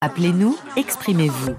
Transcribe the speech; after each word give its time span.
Appelez-nous, 0.00 0.56
exprimez-vous. 0.76 1.56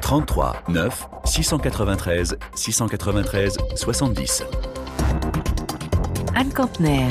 33 0.00 0.56
9 0.68 1.08
693 1.26 2.38
693 2.54 3.58
70. 3.76 4.44
Anne 6.34 6.52
Campner. 6.54 7.08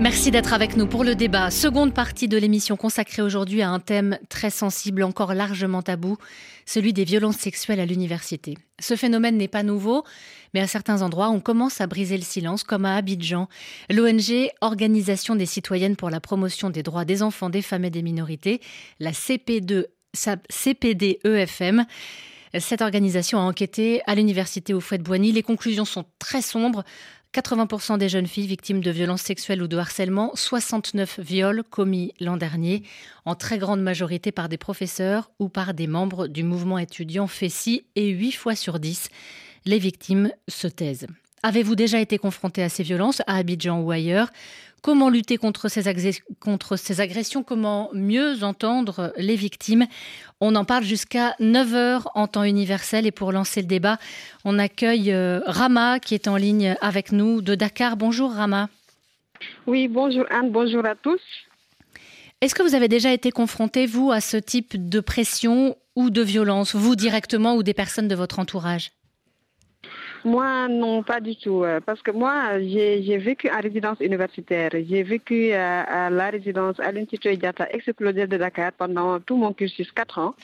Merci 0.00 0.30
d'être 0.30 0.52
avec 0.52 0.76
nous 0.76 0.86
pour 0.86 1.02
le 1.02 1.16
débat. 1.16 1.50
Seconde 1.50 1.92
partie 1.92 2.28
de 2.28 2.38
l'émission 2.38 2.76
consacrée 2.76 3.20
aujourd'hui 3.20 3.62
à 3.62 3.70
un 3.70 3.80
thème 3.80 4.16
très 4.28 4.48
sensible, 4.48 5.02
encore 5.02 5.34
largement 5.34 5.82
tabou, 5.82 6.16
celui 6.66 6.92
des 6.92 7.02
violences 7.02 7.38
sexuelles 7.38 7.80
à 7.80 7.84
l'université. 7.84 8.56
Ce 8.78 8.94
phénomène 8.94 9.36
n'est 9.36 9.48
pas 9.48 9.64
nouveau, 9.64 10.04
mais 10.54 10.60
à 10.60 10.68
certains 10.68 11.02
endroits, 11.02 11.30
on 11.30 11.40
commence 11.40 11.80
à 11.80 11.88
briser 11.88 12.16
le 12.16 12.22
silence, 12.22 12.62
comme 12.62 12.84
à 12.84 12.94
Abidjan. 12.94 13.48
L'ONG 13.90 14.50
Organisation 14.60 15.34
des 15.34 15.46
citoyennes 15.46 15.96
pour 15.96 16.10
la 16.10 16.20
promotion 16.20 16.70
des 16.70 16.84
droits 16.84 17.04
des 17.04 17.24
enfants, 17.24 17.50
des 17.50 17.62
femmes 17.62 17.84
et 17.84 17.90
des 17.90 18.02
minorités, 18.02 18.60
la 19.00 19.10
CP2, 19.10 19.86
CPD-EFM, 20.48 21.86
cette 22.58 22.82
organisation 22.82 23.38
a 23.38 23.42
enquêté 23.42 24.00
à 24.06 24.14
l'université 24.14 24.74
au 24.74 24.80
de 24.80 25.02
Boigny. 25.02 25.32
Les 25.32 25.42
conclusions 25.42 25.84
sont 25.84 26.04
très 26.18 26.42
sombres. 26.42 26.84
80% 27.34 27.98
des 27.98 28.08
jeunes 28.08 28.26
filles 28.26 28.46
victimes 28.46 28.80
de 28.80 28.90
violences 28.90 29.22
sexuelles 29.22 29.62
ou 29.62 29.68
de 29.68 29.76
harcèlement, 29.76 30.32
69 30.34 31.20
viols 31.20 31.62
commis 31.62 32.14
l'an 32.20 32.38
dernier, 32.38 32.82
en 33.26 33.34
très 33.34 33.58
grande 33.58 33.82
majorité 33.82 34.32
par 34.32 34.48
des 34.48 34.56
professeurs 34.56 35.30
ou 35.38 35.50
par 35.50 35.74
des 35.74 35.86
membres 35.86 36.26
du 36.26 36.42
mouvement 36.42 36.78
étudiant 36.78 37.26
FESI, 37.26 37.84
et 37.96 38.08
8 38.08 38.32
fois 38.32 38.54
sur 38.54 38.78
10, 38.78 39.08
les 39.66 39.78
victimes 39.78 40.32
se 40.48 40.68
taisent. 40.68 41.06
Avez-vous 41.42 41.76
déjà 41.76 42.00
été 42.00 42.18
confronté 42.18 42.62
à 42.62 42.68
ces 42.68 42.82
violences, 42.82 43.20
à 43.26 43.36
Abidjan 43.36 43.80
ou 43.80 43.90
ailleurs? 43.90 44.30
Comment 44.82 45.10
lutter 45.10 45.36
contre 45.36 45.68
ces, 45.68 45.82
contre 46.40 46.76
ces, 46.76 47.00
agressions? 47.00 47.42
Comment 47.42 47.90
mieux 47.92 48.44
entendre 48.44 49.12
les 49.16 49.36
victimes? 49.36 49.86
On 50.40 50.54
en 50.54 50.64
parle 50.64 50.84
jusqu'à 50.84 51.34
9h 51.40 52.02
en 52.14 52.26
temps 52.28 52.44
universel. 52.44 53.06
Et 53.06 53.10
pour 53.10 53.32
lancer 53.32 53.60
le 53.60 53.66
débat, 53.66 53.98
on 54.44 54.58
accueille 54.58 55.12
euh, 55.12 55.40
Rama 55.46 55.98
qui 55.98 56.14
est 56.14 56.28
en 56.28 56.36
ligne 56.36 56.76
avec 56.80 57.12
nous 57.12 57.42
de 57.42 57.54
Dakar. 57.54 57.96
Bonjour 57.96 58.32
Rama. 58.32 58.68
Oui, 59.66 59.88
bonjour 59.88 60.24
Anne, 60.30 60.50
bonjour 60.50 60.84
à 60.84 60.94
tous. 60.94 61.20
Est-ce 62.40 62.54
que 62.54 62.62
vous 62.62 62.76
avez 62.76 62.88
déjà 62.88 63.12
été 63.12 63.32
confronté, 63.32 63.86
vous, 63.86 64.12
à 64.12 64.20
ce 64.20 64.36
type 64.36 64.88
de 64.88 65.00
pression 65.00 65.76
ou 65.96 66.10
de 66.10 66.22
violence, 66.22 66.76
vous 66.76 66.94
directement 66.94 67.56
ou 67.56 67.64
des 67.64 67.74
personnes 67.74 68.06
de 68.06 68.14
votre 68.14 68.38
entourage? 68.38 68.92
Moi, 70.24 70.68
non, 70.68 71.02
pas 71.02 71.20
du 71.20 71.36
tout. 71.36 71.64
Euh, 71.64 71.80
parce 71.80 72.02
que 72.02 72.10
moi, 72.10 72.60
j'ai 72.60 73.18
vécu 73.18 73.50
en 73.50 73.60
résidence 73.60 73.98
universitaire. 74.00 74.70
J'ai 74.72 75.02
vécu 75.02 75.52
euh, 75.52 75.82
à, 75.86 76.10
la 76.10 76.30
résidence 76.30 76.78
à 76.80 76.92
l'Institut 76.92 77.36
Diata 77.36 77.68
ex 77.72 77.86
de 77.86 78.36
Dakar 78.36 78.72
pendant 78.72 79.20
tout 79.20 79.36
mon 79.36 79.52
cursus, 79.52 79.90
4 79.92 80.18
ans. 80.18 80.34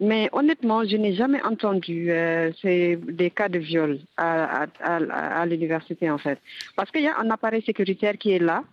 Mais 0.00 0.28
honnêtement, 0.32 0.84
je 0.84 0.96
n'ai 0.96 1.14
jamais 1.14 1.42
entendu 1.42 2.10
euh, 2.10 2.50
des 2.64 3.30
cas 3.30 3.48
de 3.48 3.58
viol 3.58 4.00
à, 4.16 4.66
à, 4.80 5.46
l'université, 5.46 6.10
en 6.10 6.18
fait. 6.18 6.40
Parce 6.74 6.90
qu'il 6.90 7.02
y 7.02 7.08
a 7.08 7.18
un 7.18 7.30
appareil 7.30 7.62
sécuritaire 7.62 8.18
qui 8.18 8.32
est 8.32 8.38
là, 8.40 8.64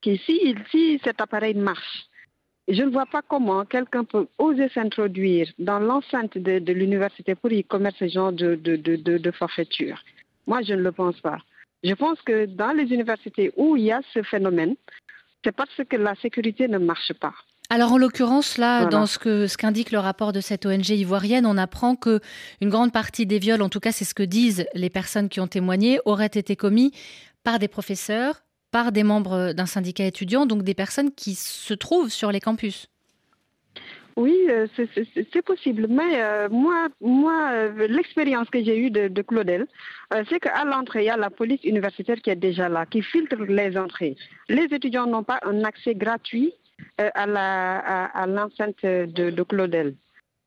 qui, 0.00 0.16
si, 0.26 0.54
si 0.70 1.00
cet 1.04 1.20
appareil 1.20 1.54
marche, 1.54 2.09
je 2.70 2.82
ne 2.82 2.90
vois 2.90 3.06
pas 3.06 3.22
comment 3.22 3.64
quelqu'un 3.64 4.04
peut 4.04 4.26
oser 4.38 4.68
s'introduire 4.68 5.48
dans 5.58 5.78
l'enceinte 5.78 6.38
de, 6.38 6.72
l'université 6.72 7.34
pour 7.34 7.52
y 7.52 7.64
commettre 7.64 7.98
ce 7.98 8.08
genre 8.08 8.32
de, 8.32 8.54
de, 8.54 9.30
forfaiture. 9.32 9.98
Moi, 10.46 10.62
je 10.62 10.74
ne 10.74 10.82
le 10.82 10.92
pense 10.92 11.20
pas. 11.20 11.38
Je 11.82 11.94
pense 11.94 12.20
que 12.22 12.46
dans 12.46 12.72
les 12.72 12.84
universités 12.84 13.52
où 13.56 13.76
il 13.76 13.84
y 13.84 13.92
a 13.92 14.00
ce 14.14 14.22
phénomène, 14.22 14.76
c'est 15.44 15.52
parce 15.52 15.80
que 15.88 15.96
la 15.96 16.14
sécurité 16.16 16.68
ne 16.68 16.78
marche 16.78 17.12
pas. 17.14 17.32
Alors 17.72 17.92
en 17.92 17.98
l'occurrence 17.98 18.58
là, 18.58 18.86
dans 18.86 19.06
ce 19.06 19.16
que 19.16 19.46
ce 19.46 19.56
qu'indique 19.56 19.92
le 19.92 20.00
rapport 20.00 20.32
de 20.32 20.40
cette 20.40 20.66
ONG 20.66 20.88
ivoirienne, 20.88 21.46
on 21.46 21.56
apprend 21.56 21.94
que 21.94 22.20
une 22.60 22.68
grande 22.68 22.92
partie 22.92 23.26
des 23.26 23.38
viols, 23.38 23.62
en 23.62 23.68
tout 23.68 23.78
cas 23.78 23.92
c'est 23.92 24.04
ce 24.04 24.12
que 24.12 24.24
disent 24.24 24.66
les 24.74 24.90
personnes 24.90 25.28
qui 25.28 25.38
ont 25.38 25.46
témoigné, 25.46 26.00
auraient 26.04 26.26
été 26.26 26.56
commis 26.56 26.92
par 27.44 27.60
des 27.60 27.68
professeurs, 27.68 28.42
par 28.70 28.92
des 28.92 29.02
membres 29.02 29.52
d'un 29.52 29.66
syndicat 29.66 30.04
étudiant, 30.04 30.46
donc 30.46 30.62
des 30.62 30.74
personnes 30.74 31.12
qui 31.12 31.34
se 31.34 31.74
trouvent 31.74 32.10
sur 32.10 32.30
les 32.32 32.40
campus. 32.40 32.88
Oui, 34.16 34.36
euh, 34.50 34.66
c'est 34.76 35.42
possible. 35.42 35.86
Mais 35.88 36.22
euh, 36.22 36.48
moi, 36.50 36.88
euh, 37.52 37.86
l'expérience 37.88 38.50
que 38.50 38.62
j'ai 38.62 38.78
eue 38.78 38.90
de, 38.90 39.22
Claudel, 39.22 39.66
c'est 40.28 40.40
qu'à 40.40 40.64
l'entrée, 40.64 41.04
il 41.04 41.06
y 41.06 41.10
a 41.10 41.16
la 41.16 41.30
police 41.30 41.62
universitaire 41.64 42.16
qui 42.16 42.30
est 42.30 42.36
déjà 42.36 42.68
là, 42.68 42.84
qui 42.86 43.02
filtre 43.02 43.36
les 43.36 43.78
entrées. 43.78 44.16
Les 44.48 44.64
étudiants 44.64 45.06
n'ont 45.06 45.22
pas 45.22 45.40
un 45.42 45.64
accès 45.64 45.94
gratuit 45.94 46.52
à 46.98 48.26
l'enceinte 48.26 48.82
de, 48.82 49.30
de, 49.30 49.42
Claudel. 49.42 49.94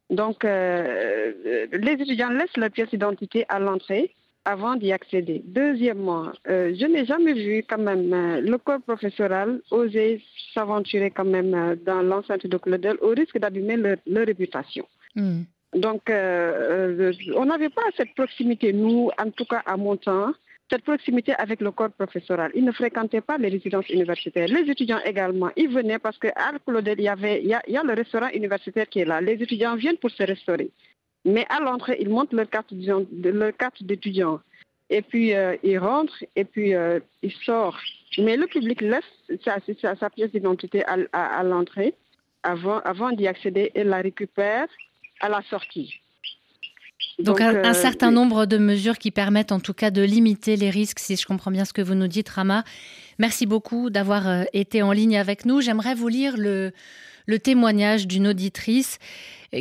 Donc, 0.10 0.44
les 0.44 1.98
étudiants 2.00 2.30
laissent 2.30 2.58
leur 2.58 2.70
pièce 2.70 2.90
d'identité 2.90 3.46
à 3.50 3.60
l'entrée 3.60 4.14
avant 4.46 4.76
d'y 4.76 4.92
accéder. 4.92 5.42
Deuxièmement, 5.46 6.32
euh, 6.48 6.74
je 6.80 6.86
n'ai 6.86 7.06
jamais 7.06 7.34
vu 7.34 7.64
quand 7.68 7.78
même 7.78 8.14
euh, 8.14 8.42
le 8.42 8.58
corps 8.58 8.82
professoral 8.82 9.62
oser 9.72 10.22
s'aventurer 10.54 11.12
quand 11.12 11.26
même 11.26 11.54
euh, 11.54 11.76
dans 11.76 12.02
l'enceinte 12.02 12.46
de 12.46 12.58
Claudel 12.58 12.98
au 13.02 13.10
risque 13.10 13.38
d'abîmer 13.38 13.78
leur, 13.78 13.98
réputation. 14.26 14.86
Hmm. 15.16 15.44
Donc, 15.74 16.04
on 16.10 17.46
n'avait 17.46 17.70
pas 17.70 17.82
cette 17.98 18.14
proximité, 18.14 18.74
nous, 18.74 19.10
en 19.18 19.32
tout 19.32 19.46
cas 19.46 19.64
à 19.66 19.76
mon 19.76 19.98
temps, 19.98 20.32
cette 20.70 20.84
proximité 20.84 21.34
avec 21.34 21.62
le 21.62 21.72
corps 21.72 21.90
professoral. 21.90 22.52
Ils 22.54 22.64
ne 22.64 22.72
fréquentaient 22.72 23.22
pas 23.22 23.40
les 23.40 23.50
résidences 23.50 23.90
universitaires. 23.90 24.48
Les 24.48 24.70
étudiants 24.70 25.00
également, 25.04 25.50
ils 25.56 25.70
venaient 25.70 25.98
parce 25.98 26.20
qu'à 26.20 26.52
Claudel, 26.66 27.00
il 27.00 27.06
y, 27.06 27.10
avait, 27.10 27.42
il 27.42 27.50
y 27.50 27.78
a 27.78 27.84
le 27.84 27.94
restaurant 27.94 28.30
universitaire 28.30 28.88
qui 28.88 29.00
est 29.00 29.06
là. 29.06 29.20
Les 29.20 29.34
étudiants 29.34 29.76
viennent 29.76 29.98
pour 29.98 30.12
se 30.12 30.22
restaurer. 30.22 30.70
Mais 31.26 31.46
à 31.50 31.60
l'entrée, 31.60 31.98
ils 32.00 32.10
montrent 32.10 32.36
leur 32.36 32.50
carte 32.50 33.84
d'étudiant. 33.84 34.40
Et 34.90 35.02
puis, 35.02 35.34
euh, 35.34 35.56
ils 35.64 35.80
rentrent 35.80 36.24
et 36.36 36.44
puis 36.44 36.76
euh, 36.76 37.00
ils 37.22 37.34
sortent. 37.46 37.80
Mais 38.18 38.38
le 38.38 38.48
public 38.48 38.82
laisse 38.82 39.04
sa, 39.44 40.10
pièce 40.10 40.32
d'identité 40.32 40.84
à, 40.86 41.44
l'entrée 41.44 41.96
avant, 42.44 42.80
avant 42.80 43.12
d'y 43.12 43.28
accéder 43.28 43.72
et 43.74 43.84
la 43.84 44.02
récupère 44.02 44.68
à 45.22 45.30
la 45.30 45.42
sortie. 45.50 46.00
Donc, 47.20 47.42
un, 47.42 47.56
euh, 47.56 47.74
certain 47.74 48.12
nombre 48.12 48.46
de 48.46 48.58
mesures 48.58 48.98
qui 48.98 49.12
permettent 49.12 49.52
en 49.52 49.60
tout 49.60 49.74
cas 49.74 49.92
de 49.92 50.02
limiter 50.02 50.58
les 50.58 50.70
risques, 50.70 51.00
si 51.00 51.16
je 51.16 51.26
comprends 51.26 51.52
bien 51.52 51.66
ce 51.66 51.74
que 51.74 51.82
vous 51.82 51.96
nous 51.96 52.08
dites, 52.08 52.30
Rama. 52.30 52.64
Merci 53.18 53.46
beaucoup 53.46 53.90
d'avoir 53.90 54.46
été 54.54 54.82
en 54.82 54.92
ligne 54.92 55.18
avec 55.18 55.46
nous. 55.46 55.62
J'aimerais 55.62 55.96
vous 55.96 56.08
lire 56.08 56.36
le, 56.38 56.72
le 57.26 57.40
témoignage 57.40 58.08
d'une 58.08 58.28
auditrice 58.28 59.00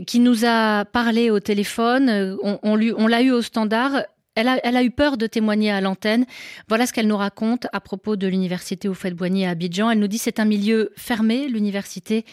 qui 0.06 0.20
nous 0.20 0.44
a 0.44 0.84
parlé 0.84 1.30
au 1.30 1.40
téléphone. 1.40 2.36
On, 2.42 2.58
on 2.62 3.06
l'a 3.06 3.22
eu 3.22 3.30
au 3.30 3.42
standard. 3.42 4.02
Elle 4.34 4.48
a, 4.48 4.82
eu 4.82 4.90
peur 4.90 5.18
de 5.18 5.26
témoigner 5.26 5.70
à 5.70 5.82
l'antenne. 5.82 6.24
Voilà 6.68 6.86
ce 6.86 6.94
qu'elle 6.94 7.06
nous 7.06 7.18
raconte 7.18 7.66
à 7.74 7.80
propos 7.80 8.16
de 8.16 8.26
l'université 8.26 8.88
au 8.88 8.94
de 8.94 9.14
boigny 9.14 9.44
à 9.44 9.50
Abidjan. 9.50 9.90
Elle 9.90 9.98
nous 9.98 10.08
dit 10.08 10.16
c'est 10.16 10.40
un 10.40 10.46
milieu 10.46 10.90
fermé, 10.96 11.48
l'université, 11.48 12.24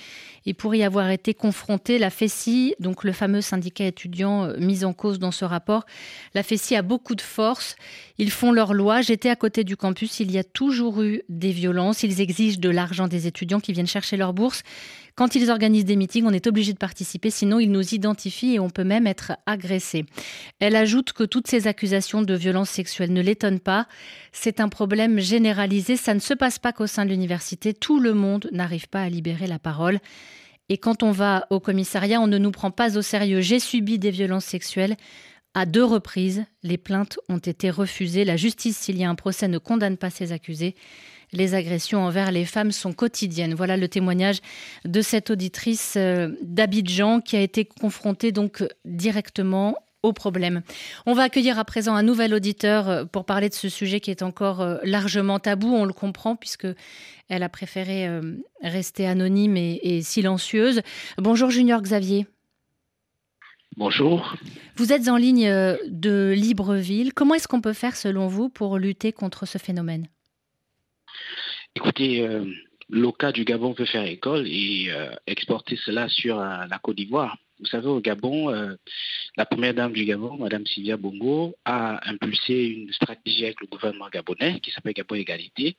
et 0.46 0.54
pour 0.54 0.74
y 0.76 0.84
avoir 0.84 1.10
été 1.10 1.34
confrontée, 1.34 2.00
la 2.00 2.10
FESI, 2.10 2.76
donc 2.80 3.04
le 3.04 3.12
fameux 3.12 3.42
syndicat 3.42 3.86
étudiant 3.86 4.46
euh, 4.46 4.58
mis 4.60 4.86
en 4.86 4.94
cause 4.94 5.20
dans 5.20 5.32
ce 5.32 5.44
rapport, 5.44 5.86
la 6.34 6.42
FESI 6.44 6.78
a 6.78 6.82
beaucoup 6.82 7.16
de 7.16 7.22
force. 7.22 7.76
Ils 8.18 8.32
font 8.32 8.54
leur 8.54 8.74
loi. 8.74 9.02
J'étais 9.02 9.30
à 9.30 9.36
côté 9.36 9.66
du 9.66 9.76
campus. 9.76 10.22
Il 10.22 10.32
y 10.32 10.38
a 10.38 10.44
toujours 10.46 11.02
eu 11.02 11.22
des 11.28 11.52
violences. 11.52 12.04
Ils 12.04 12.22
exigent 12.22 12.60
de 12.60 12.70
l'argent 12.70 13.10
des 13.10 13.28
étudiants 13.28 13.60
qui 13.60 13.74
viennent 13.74 13.88
chercher 13.88 14.16
leur 14.16 14.34
bourse. 14.34 14.64
Quand 15.20 15.36
ils 15.36 15.52
organisent 15.52 15.84
des 15.84 15.98
meetings, 15.98 16.24
on 16.26 16.32
est 16.32 16.48
obligé 16.48 16.72
de 16.72 16.78
participer, 16.78 17.30
sinon 17.30 17.60
ils 17.60 17.70
nous 17.70 17.94
identifient 17.94 18.56
et 18.56 18.60
on 18.62 18.70
peut 18.70 18.86
même 18.86 19.06
être 19.06 19.34
agressé. 19.46 20.06
Elle 20.62 20.78
ajoute 20.78 21.12
que 21.12 21.26
toutes 21.26 21.48
ces 21.48 21.68
accusations 21.68 22.22
de 22.22 22.34
violence 22.34 22.70
sexuelle 22.70 23.12
ne 23.12 23.20
l'étonnent 23.20 23.60
pas. 23.60 23.90
C'est 24.32 24.62
un 24.62 24.70
problème 24.70 25.20
généralisé. 25.20 25.98
Ça 25.98 26.14
ne 26.14 26.22
se 26.22 26.34
passe 26.34 26.58
pas 26.58 26.72
qu'au 26.72 26.88
sein 26.88 27.04
de 27.04 27.10
l'université. 27.10 27.74
Tout 27.74 28.00
le 28.00 28.14
monde 28.14 28.48
n'arrive 28.54 28.88
pas 28.88 29.02
à 29.02 29.10
libérer 29.10 29.46
la 29.46 29.60
parole. 29.60 30.00
Et 30.70 30.78
quand 30.78 31.04
on 31.04 31.12
va 31.12 31.48
au 31.50 31.60
commissariat, 31.60 32.22
on 32.22 32.28
ne 32.28 32.38
nous 32.38 32.52
prend 32.52 32.72
pas 32.72 32.98
au 32.98 33.02
sérieux. 33.02 33.42
J'ai 33.42 33.60
subi 33.60 34.00
des 34.00 34.12
violences 34.12 34.46
sexuelles. 34.46 34.96
À 35.54 35.66
deux 35.66 35.84
reprises, 35.84 36.46
les 36.64 36.78
plaintes 36.78 37.20
ont 37.28 37.40
été 37.40 37.70
refusées. 37.72 38.24
La 38.24 38.38
justice, 38.38 38.78
s'il 38.78 38.98
y 38.98 39.04
a 39.04 39.10
un 39.10 39.16
procès, 39.16 39.50
ne 39.50 39.58
condamne 39.58 39.98
pas 39.98 40.12
ces 40.12 40.32
accusés 40.32 40.76
les 41.32 41.54
agressions 41.54 42.04
envers 42.04 42.32
les 42.32 42.46
femmes 42.46 42.72
sont 42.72 42.94
quotidiennes. 42.94 43.54
Voilà 43.54 43.78
le 43.78 43.88
témoignage 43.88 44.40
de 44.86 45.02
cette 45.02 45.30
auditrice 45.30 45.96
euh, 45.98 46.30
d'Abidjan 46.42 47.22
qui 47.22 47.36
a 47.36 47.42
été 47.42 47.66
confrontée 47.66 48.32
donc 48.32 48.64
directement 48.86 49.76
au 50.02 50.14
problème. 50.14 50.62
On 51.06 51.14
va 51.14 51.24
accueillir 51.24 51.60
à 51.60 51.66
présent 51.66 51.94
un 51.94 52.04
nouvel 52.04 52.34
auditeur 52.34 52.90
euh, 52.90 53.06
pour 53.06 53.26
parler 53.26 53.50
de 53.50 53.54
ce 53.54 53.70
sujet 53.70 54.00
qui 54.00 54.12
est 54.12 54.24
encore 54.24 54.62
euh, 54.62 54.78
largement 54.84 55.40
tabou, 55.40 55.74
on 55.74 55.86
le 55.86 55.94
comprend 55.94 56.36
puisque 56.36 56.68
elle 57.28 57.44
a 57.44 57.50
préféré 57.50 58.10
rester 58.64 59.06
anonyme 59.06 59.56
et, 59.56 60.02
silencieuse. 60.02 60.82
Bonjour 61.20 61.52
Junior 61.52 61.80
Xavier. 61.80 62.26
Bonjour. 63.78 64.36
Vous 64.78 64.92
êtes 64.92 65.10
en 65.10 65.18
ligne 65.18 65.48
de 65.48 66.34
Libreville. 66.36 67.14
Comment 67.14 67.36
est-ce 67.36 67.48
qu'on 67.48 67.62
peut 67.62 67.74
faire 67.74 67.96
selon 67.96 68.28
vous 68.28 68.50
pour 68.50 68.80
lutter 68.80 69.14
contre 69.14 69.46
ce 69.46 69.60
phénomène? 69.60 70.08
Écoutez, 71.76 72.22
euh, 72.22 72.46
du 73.34 73.46
Gabon 73.46 73.74
peut 73.74 73.86
faire 73.86 74.06
école 74.06 74.48
et 74.48 74.90
exporter 75.28 75.78
cela 75.86 76.10
sur 76.10 76.38
la 76.38 76.80
Côte 76.82 76.98
d'Ivoire. 76.98 77.38
Vous 77.60 77.66
savez, 77.66 77.88
au 77.88 78.00
Gabon, 78.00 78.50
euh, 78.50 78.76
la 79.36 79.46
première 79.46 79.74
dame 79.74 79.92
du 79.92 80.06
Gabon, 80.06 80.38
Mme 80.38 80.66
Sylvia 80.66 80.96
Bongo, 80.96 81.56
a 81.66 82.00
impulsé 82.10 82.54
une 82.54 82.94
stratégie 82.94 83.44
avec 83.44 83.60
le 83.60 83.68
gouvernement 83.68 84.08
gabonais 84.08 84.62
qui 84.62 84.72
s'appelle 84.72 84.94
Gabon 84.94 85.16
Égalité, 85.16 85.76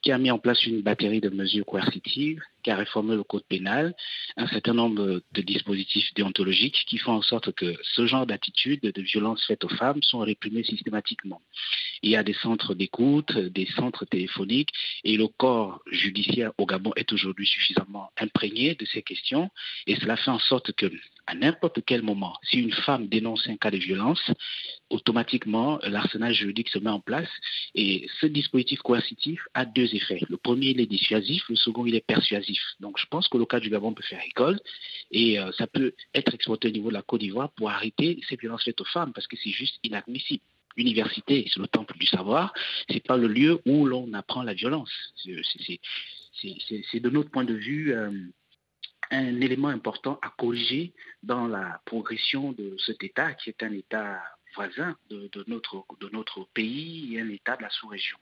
qui 0.00 0.10
a 0.10 0.16
mis 0.16 0.30
en 0.30 0.38
place 0.38 0.64
une 0.64 0.80
batterie 0.80 1.20
de 1.20 1.28
mesures 1.28 1.66
coercitives, 1.66 2.40
qui 2.62 2.70
a 2.70 2.76
réformé 2.76 3.14
le 3.14 3.22
code 3.22 3.44
pénal, 3.48 3.94
un 4.36 4.46
certain 4.48 4.74
nombre 4.74 5.22
de 5.32 5.42
dispositifs 5.42 6.12
déontologiques 6.14 6.84
qui 6.86 6.98
font 6.98 7.12
en 7.12 7.22
sorte 7.22 7.52
que 7.52 7.76
ce 7.82 8.06
genre 8.06 8.26
d'attitudes 8.26 8.80
de 8.82 9.02
violence 9.02 9.44
faites 9.46 9.64
aux 9.64 9.68
femmes 9.68 10.02
sont 10.02 10.20
réprimées 10.20 10.64
systématiquement. 10.64 11.40
Il 12.02 12.10
y 12.10 12.16
a 12.16 12.22
des 12.22 12.34
centres 12.34 12.74
d'écoute, 12.74 13.36
des 13.36 13.66
centres 13.66 14.04
téléphoniques, 14.04 14.70
et 15.04 15.16
le 15.16 15.28
corps 15.28 15.80
judiciaire 15.90 16.52
au 16.58 16.66
Gabon 16.66 16.92
est 16.96 17.12
aujourd'hui 17.12 17.46
suffisamment 17.46 18.10
imprégné 18.18 18.74
de 18.74 18.84
ces 18.86 19.02
questions, 19.02 19.50
et 19.86 19.96
cela 19.96 20.16
fait 20.16 20.30
en 20.30 20.38
sorte 20.38 20.72
que 20.72 20.90
à 21.26 21.34
n'importe 21.34 21.80
quel 21.84 22.02
moment, 22.02 22.38
si 22.42 22.58
une 22.58 22.72
femme 22.72 23.06
dénonce 23.08 23.46
un 23.48 23.56
cas 23.56 23.70
de 23.70 23.76
violence, 23.76 24.22
automatiquement, 24.88 25.78
l'arsenal 25.82 26.32
juridique 26.32 26.70
se 26.70 26.78
met 26.78 26.90
en 26.90 27.00
place. 27.00 27.28
Et 27.74 28.08
ce 28.20 28.26
dispositif 28.26 28.80
coercitif 28.80 29.40
a 29.54 29.64
deux 29.64 29.94
effets. 29.94 30.20
Le 30.28 30.36
premier, 30.36 30.68
il 30.68 30.80
est 30.80 30.86
dissuasif, 30.86 31.48
le 31.48 31.56
second, 31.56 31.86
il 31.86 31.94
est 31.94 32.06
persuasif. 32.06 32.60
Donc 32.80 32.98
je 32.98 33.06
pense 33.06 33.28
que 33.28 33.38
le 33.38 33.46
cas 33.46 33.60
du 33.60 33.70
Gabon 33.70 33.92
peut 33.92 34.02
faire 34.02 34.22
école 34.24 34.60
et 35.10 35.38
euh, 35.38 35.52
ça 35.52 35.66
peut 35.66 35.94
être 36.14 36.34
exploité 36.34 36.68
au 36.68 36.72
niveau 36.72 36.88
de 36.88 36.94
la 36.94 37.02
Côte 37.02 37.20
d'Ivoire 37.20 37.50
pour 37.52 37.70
arrêter 37.70 38.20
ces 38.28 38.36
violences 38.36 38.64
faites 38.64 38.80
aux 38.80 38.86
femmes 38.86 39.12
parce 39.12 39.26
que 39.26 39.36
c'est 39.36 39.50
juste 39.50 39.78
inadmissible 39.84 40.42
l'université, 40.76 41.50
c'est 41.52 41.60
le 41.60 41.66
temple 41.66 41.98
du 41.98 42.06
savoir, 42.06 42.54
ce 42.88 42.94
n'est 42.94 43.00
pas 43.00 43.16
le 43.16 43.26
lieu 43.26 43.60
où 43.66 43.84
l'on 43.84 44.12
apprend 44.14 44.44
la 44.44 44.54
violence. 44.54 44.92
C'est 45.16 47.00
de 47.00 47.10
notre 47.10 47.30
point 47.30 47.44
de 47.44 47.54
vue 47.54 47.92
euh, 47.92 48.12
un 49.10 49.40
élément 49.40 49.68
important 49.68 50.18
à 50.22 50.30
corriger 50.30 50.92
dans 51.22 51.48
la 51.48 51.80
progression 51.84 52.52
de 52.52 52.76
cet 52.86 53.02
État 53.02 53.34
qui 53.34 53.50
est 53.50 53.62
un 53.62 53.72
État 53.72 54.22
voisin 54.58 54.96
de, 55.08 55.30
notre, 55.46 55.84
de 56.00 56.08
notre 56.12 56.46
pays 56.52 57.14
et 57.14 57.20
un 57.20 57.28
État 57.28 57.56
de 57.56 57.62
la 57.62 57.70
sous-région. 57.70 58.18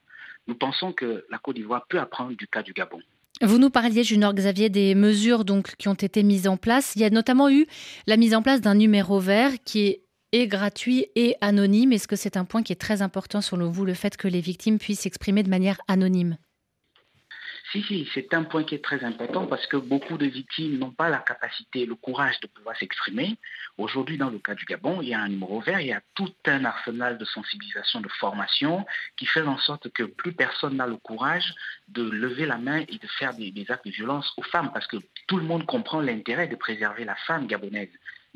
Nous 0.47 0.55
pensons 0.55 0.93
que 0.93 1.25
la 1.31 1.39
Côte 1.39 1.57
d'Ivoire 1.57 1.87
peut 1.89 1.99
apprendre 1.99 2.33
du 2.37 2.47
cas 2.47 2.63
du 2.63 2.73
Gabon. 2.73 3.01
Vous 3.43 3.59
nous 3.59 3.71
parliez, 3.71 4.05
Junior 4.05 4.35
Xavier, 4.35 4.69
des 4.69 4.95
mesures 4.95 5.45
donc, 5.45 5.77
qui 5.77 5.89
ont 5.89 5.95
été 5.95 6.23
mises 6.23 6.47
en 6.47 6.57
place. 6.57 6.95
Il 6.95 7.03
y 7.03 7.05
a 7.05 7.11
notamment 7.11 7.49
eu 7.49 7.67
la 8.07 8.17
mise 8.17 8.35
en 8.35 8.43
place 8.43 8.61
d'un 8.61 8.75
numéro 8.75 9.19
vert 9.19 9.53
qui 9.65 9.99
est 10.33 10.47
gratuit 10.47 11.07
et 11.15 11.37
anonyme. 11.41 11.93
Est-ce 11.93 12.09
que 12.09 12.17
c'est 12.17 12.37
un 12.37 12.45
point 12.45 12.63
qui 12.63 12.73
est 12.73 12.81
très 12.81 13.03
important 13.03 13.41
selon 13.41 13.71
vous, 13.71 13.85
le 13.85 13.95
fait 13.95 14.17
que 14.17 14.29
les 14.29 14.41
victimes 14.41 14.79
puissent 14.79 15.01
s'exprimer 15.01 15.43
de 15.43 15.51
manière 15.51 15.79
anonyme? 15.89 16.37
Si, 17.83 18.05
si, 18.05 18.11
c'est 18.15 18.33
un 18.35 18.45
point 18.45 18.65
qui 18.65 18.75
est 18.75 18.85
très 18.85 19.05
important 19.05 19.47
parce 19.47 19.67
que 19.67 19.77
beaucoup 19.77 20.17
de 20.17 20.27
victimes 20.27 20.79
n'ont 20.79 20.91
pas 20.91 21.09
la 21.09 21.19
capacité, 21.19 21.87
le 21.87 21.95
courage 21.95 22.39
de 22.41 22.47
pouvoir 22.47 22.77
s'exprimer. 22.77 23.37
Aujourd'hui, 23.79 24.19
dans 24.19 24.31
le 24.31 24.39
cas 24.39 24.55
du 24.55 24.65
Gabon, 24.65 25.03
il 25.03 25.09
y 25.09 25.15
a 25.15 25.21
un 25.21 25.29
numéro 25.29 25.61
vert, 25.61 25.81
il 25.81 25.89
y 25.89 25.93
a 25.93 26.01
tout 26.15 26.33
un 26.47 26.65
arsenal 26.65 27.19
de 27.19 27.25
sensibilisation, 27.25 28.01
de 28.01 28.09
formation 28.09 28.87
qui 29.17 29.27
fait 29.27 29.43
en 29.43 29.59
sorte 29.59 29.91
que 29.91 30.05
plus 30.05 30.33
personne 30.33 30.77
n'a 30.77 30.87
le 30.87 30.97
courage 30.97 31.55
de 31.89 32.03
lever 32.03 32.47
la 32.47 32.59
main 32.59 32.81
et 32.89 32.99
de 32.99 33.07
faire 33.19 33.35
des, 33.35 33.51
des 33.51 33.71
actes 33.71 33.87
de 33.87 33.91
violence 33.91 34.33
aux 34.37 34.43
femmes 34.43 34.71
parce 34.73 34.87
que 34.87 34.97
tout 35.27 35.37
le 35.37 35.45
monde 35.45 35.67
comprend 35.67 36.01
l'intérêt 36.01 36.49
de 36.49 36.57
préserver 36.57 37.05
la 37.05 37.17
femme 37.27 37.47
gabonaise 37.47 37.91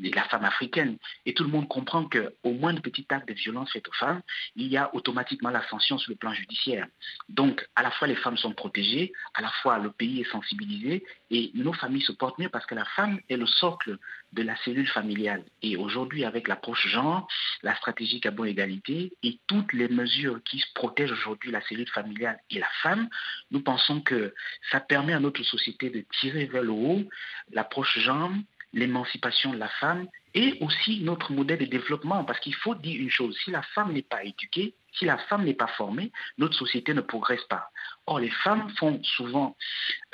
la 0.09 0.23
femme 0.25 0.45
africaine. 0.45 0.97
Et 1.25 1.33
tout 1.33 1.43
le 1.43 1.49
monde 1.49 1.67
comprend 1.67 2.05
qu'au 2.05 2.51
moins 2.51 2.73
de 2.73 2.79
petits 2.79 3.05
actes 3.09 3.27
de 3.27 3.33
violence 3.33 3.71
faits 3.71 3.87
aux 3.87 3.93
femmes, 3.93 4.21
il 4.55 4.67
y 4.67 4.77
a 4.77 4.93
automatiquement 4.95 5.49
la 5.49 5.67
sanction 5.67 5.97
sur 5.97 6.11
le 6.11 6.17
plan 6.17 6.33
judiciaire. 6.33 6.87
Donc, 7.29 7.67
à 7.75 7.83
la 7.83 7.91
fois 7.91 8.07
les 8.07 8.15
femmes 8.15 8.37
sont 8.37 8.53
protégées, 8.53 9.13
à 9.33 9.41
la 9.41 9.49
fois 9.61 9.77
le 9.79 9.91
pays 9.91 10.21
est 10.21 10.31
sensibilisé 10.31 11.03
et 11.29 11.51
nos 11.53 11.73
familles 11.73 12.01
se 12.01 12.11
portent 12.11 12.39
mieux 12.39 12.49
parce 12.49 12.65
que 12.65 12.75
la 12.75 12.85
femme 12.85 13.19
est 13.29 13.37
le 13.37 13.45
socle 13.45 13.97
de 14.33 14.43
la 14.43 14.55
cellule 14.57 14.87
familiale. 14.87 15.43
Et 15.61 15.77
aujourd'hui, 15.77 16.25
avec 16.25 16.47
l'approche 16.47 16.87
genre, 16.87 17.27
la 17.63 17.75
stratégie 17.75 18.19
Gabon 18.19 18.45
Égalité 18.45 19.13
et 19.23 19.39
toutes 19.47 19.73
les 19.73 19.89
mesures 19.89 20.41
qui 20.43 20.63
protègent 20.73 21.11
aujourd'hui 21.11 21.51
la 21.51 21.61
cellule 21.61 21.89
familiale 21.89 22.39
et 22.49 22.59
la 22.59 22.69
femme, 22.81 23.09
nous 23.51 23.61
pensons 23.61 24.01
que 24.01 24.33
ça 24.71 24.79
permet 24.79 25.13
à 25.13 25.19
notre 25.19 25.43
société 25.43 25.89
de 25.89 26.05
tirer 26.19 26.45
vers 26.45 26.63
le 26.63 26.71
haut 26.71 27.03
l'approche 27.51 27.99
genre 27.99 28.31
l'émancipation 28.73 29.53
de 29.53 29.57
la 29.57 29.67
femme 29.67 30.07
et 30.33 30.57
aussi 30.61 31.01
notre 31.01 31.31
modèle 31.31 31.59
de 31.59 31.65
développement. 31.65 32.23
Parce 32.23 32.39
qu'il 32.39 32.55
faut 32.55 32.75
dire 32.75 32.99
une 32.99 33.09
chose, 33.09 33.37
si 33.43 33.51
la 33.51 33.61
femme 33.61 33.93
n'est 33.93 34.01
pas 34.01 34.23
éduquée, 34.23 34.75
si 34.93 35.05
la 35.05 35.17
femme 35.17 35.45
n'est 35.45 35.53
pas 35.53 35.67
formée, 35.67 36.11
notre 36.37 36.55
société 36.55 36.93
ne 36.93 37.01
progresse 37.01 37.43
pas. 37.45 37.69
Or, 38.05 38.19
les 38.19 38.29
femmes 38.29 38.69
font 38.77 39.01
souvent, 39.03 39.55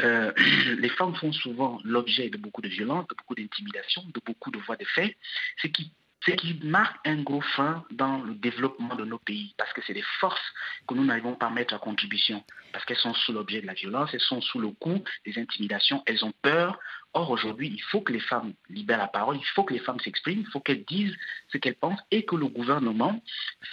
euh, 0.02 0.32
les 0.78 0.90
femmes 0.90 1.16
font 1.16 1.32
souvent 1.32 1.80
l'objet 1.84 2.30
de 2.30 2.38
beaucoup 2.38 2.62
de 2.62 2.68
violences, 2.68 3.08
de 3.08 3.16
beaucoup 3.16 3.36
d'intimidation, 3.36 4.04
de 4.14 4.22
beaucoup 4.26 4.52
de 4.52 4.60
voies 4.60 4.78
de 4.78 4.86
fait, 4.86 5.18
ce 5.62 5.68
qui 5.68 5.92
ce 6.26 6.32
qui 6.32 6.60
marque 6.64 6.98
un 7.06 7.22
gros 7.22 7.42
frein 7.42 7.86
dans 7.92 8.20
le 8.20 8.34
développement 8.34 8.96
de 8.96 9.06
nos 9.06 9.20
pays, 9.20 9.54
parce 9.58 9.72
que 9.74 9.82
c'est 9.86 9.94
des 9.94 10.04
forces 10.20 10.54
que 10.88 10.94
nous 10.94 11.06
n'arrivons 11.06 11.36
pas 11.36 11.48
à 11.48 11.50
mettre 11.50 11.74
à 11.74 11.80
contribution, 11.80 12.44
parce 12.74 12.84
qu'elles 12.86 12.98
sont 12.98 13.14
sous 13.14 13.32
l'objet 13.32 13.62
de 13.62 13.68
la 13.68 13.74
violence, 13.74 14.10
elles 14.14 14.20
sont 14.20 14.42
sous 14.42 14.60
le 14.60 14.70
coup 14.72 15.04
des 15.26 15.38
intimidations, 15.40 16.04
elles 16.06 16.26
ont 16.26 16.34
peur. 16.42 16.80
Or, 17.14 17.32
aujourd'hui, 17.32 17.70
il 17.74 17.82
faut 17.82 18.02
que 18.02 18.12
les 18.12 18.20
femmes 18.20 18.54
libèrent 18.70 18.98
la 18.98 19.08
parole, 19.08 19.38
il 19.38 19.46
faut 19.56 19.64
que 19.64 19.74
les 19.74 19.80
femmes 19.80 20.00
s'expriment, 20.00 20.42
il 20.42 20.52
faut 20.52 20.60
qu'elles 20.60 20.86
disent 20.86 21.16
ce 21.52 21.58
qu'elles 21.58 21.76
pensent 21.76 22.02
et 22.12 22.26
que 22.26 22.36
le 22.36 22.48
gouvernement 22.48 23.22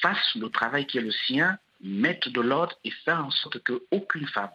fasse 0.00 0.34
le 0.36 0.48
travail 0.48 0.86
qui 0.86 0.98
est 0.98 1.02
le 1.02 1.10
sien, 1.10 1.58
mette 1.80 2.28
de 2.28 2.40
l'ordre 2.40 2.76
et 2.84 2.90
faire 2.90 3.24
en 3.24 3.30
sorte 3.30 3.58
qu'aucune 3.64 4.26
femme 4.28 4.50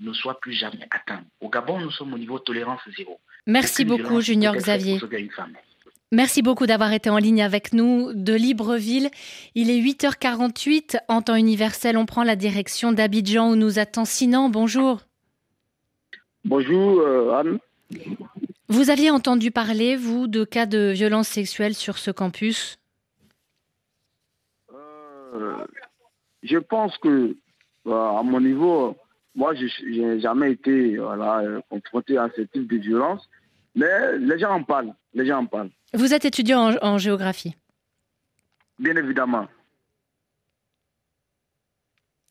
ne 0.00 0.12
soit 0.12 0.40
plus 0.40 0.52
jamais 0.52 0.88
atteinte. 0.90 1.26
Au 1.40 1.48
Gabon, 1.48 1.80
nous 1.80 1.90
sommes 1.90 2.14
au 2.14 2.18
niveau 2.18 2.38
tolérance 2.38 2.80
zéro. 2.96 3.20
Merci 3.46 3.84
beaucoup, 3.84 4.20
Junior 4.20 4.54
Xavier. 4.54 4.98
Merci 6.14 6.42
beaucoup 6.42 6.66
d'avoir 6.66 6.92
été 6.92 7.10
en 7.10 7.18
ligne 7.18 7.42
avec 7.42 7.72
nous 7.72 8.12
de 8.12 8.34
Libreville. 8.34 9.10
Il 9.56 9.68
est 9.68 9.80
8h48 9.80 10.98
en 11.08 11.22
temps 11.22 11.34
universel. 11.34 11.96
On 11.96 12.06
prend 12.06 12.22
la 12.22 12.36
direction 12.36 12.92
d'Abidjan 12.92 13.50
où 13.50 13.56
nous 13.56 13.80
attend 13.80 14.04
Sinan. 14.04 14.48
Bonjour. 14.48 15.00
Bonjour 16.44 17.00
euh, 17.00 17.32
Anne. 17.32 17.58
Vous 18.68 18.90
aviez 18.90 19.10
entendu 19.10 19.50
parler, 19.50 19.96
vous, 19.96 20.28
de 20.28 20.44
cas 20.44 20.66
de 20.66 20.92
violence 20.92 21.26
sexuelle 21.26 21.74
sur 21.74 21.98
ce 21.98 22.12
campus? 22.12 22.78
Euh, 24.72 25.56
Je 26.44 26.58
pense 26.58 26.96
que, 26.98 27.36
euh, 27.88 27.92
à 27.92 28.22
mon 28.22 28.40
niveau, 28.40 28.96
moi, 29.34 29.52
je 29.56 29.66
n'ai 29.84 30.20
jamais 30.20 30.52
été 30.52 30.96
confronté 31.68 32.18
à 32.18 32.30
ce 32.36 32.42
type 32.42 32.68
de 32.70 32.76
violence, 32.76 33.28
mais 33.74 34.16
les 34.18 34.38
gens 34.38 34.52
en 34.52 34.62
parlent. 34.62 34.94
Les 35.14 35.26
gens 35.26 35.38
en 35.38 35.46
parlent. 35.46 35.70
Vous 35.92 36.12
êtes 36.12 36.24
étudiant 36.24 36.76
en, 36.82 36.98
géographie? 36.98 37.56
Bien 38.78 38.96
évidemment. 38.96 39.46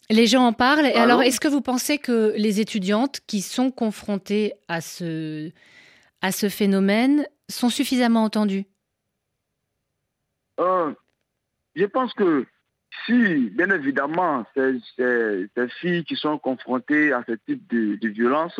Les 0.09 0.27
gens 0.27 0.45
en 0.45 0.53
parlent. 0.53 0.85
Et 0.85 0.95
alors, 0.95 1.23
est-ce 1.23 1.39
que 1.39 1.47
vous 1.47 1.61
pensez 1.61 1.97
que 1.97 2.33
les 2.35 2.59
étudiantes 2.59 3.21
qui 3.25 3.41
sont 3.41 3.71
confrontées 3.71 4.53
à 4.67 4.81
ce, 4.81 5.49
à 6.21 6.33
ce 6.33 6.49
phénomène 6.49 7.25
sont 7.49 7.69
suffisamment 7.69 8.23
entendues? 8.23 8.65
Euh, 10.59 10.93
Je 11.75 11.85
pense 11.85 12.13
que 12.13 12.45
si, 13.05 13.49
bien 13.49 13.69
évidemment, 13.69 14.45
ces, 14.55 14.79
filles 15.79 16.03
qui 16.03 16.15
sont 16.17 16.37
confrontées 16.37 17.13
à 17.13 17.23
ce 17.27 17.31
type 17.33 17.65
de, 17.71 18.07
violence 18.09 18.59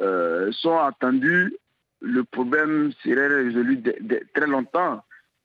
euh, 0.00 0.50
sont 0.52 0.76
attendues, 0.76 1.56
le 2.00 2.24
problème 2.24 2.92
serait 3.02 3.26
résolu 3.28 3.82
très 4.34 4.46
longtemps. 4.46 5.02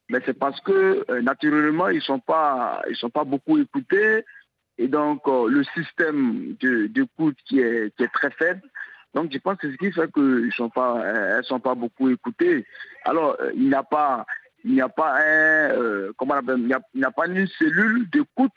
Mais 0.10 0.19
c'est 0.25 0.38
parce 0.38 0.60
que 0.62 1.05
euh, 1.10 1.22
naturellement, 1.22 1.89
ils 1.89 1.98
ne 1.98 2.01
sont, 2.01 2.19
pas, 2.19 2.83
sont 2.93 3.10
pas 3.10 3.24
beaucoup 3.24 3.57
écoutés. 3.57 4.25
Et 4.77 4.88
donc, 4.88 5.22
euh, 5.27 5.48
le 5.50 5.63
système 5.63 6.55
d'écoute 6.60 7.38
qui 7.45 7.60
est, 7.60 7.95
qui 7.95 8.03
est 8.03 8.13
très 8.13 8.31
faible. 8.31 8.62
Donc, 9.13 9.31
je 9.31 9.38
pense 9.38 9.57
que 9.57 9.72
ce 9.72 9.77
qui 9.77 9.91
fait 9.91 10.12
qu'elles 10.12 10.45
ne 10.45 10.51
sont, 10.51 10.69
pas, 10.69 11.00
euh, 11.03 11.41
sont 11.43 11.60
pas 11.60 11.75
beaucoup 11.75 12.10
écoutées. 12.10 12.65
Alors, 13.05 13.38
il 13.55 13.69
n'y 13.69 13.75
a 13.75 13.83
pas, 13.83 14.25
il 14.63 14.83
pas 14.95 15.17
un, 15.19 16.12
comment 16.17 16.39
il 16.41 17.07
pas 17.15 17.27
une 17.27 17.48
cellule 17.48 18.10
d'écoute 18.10 18.51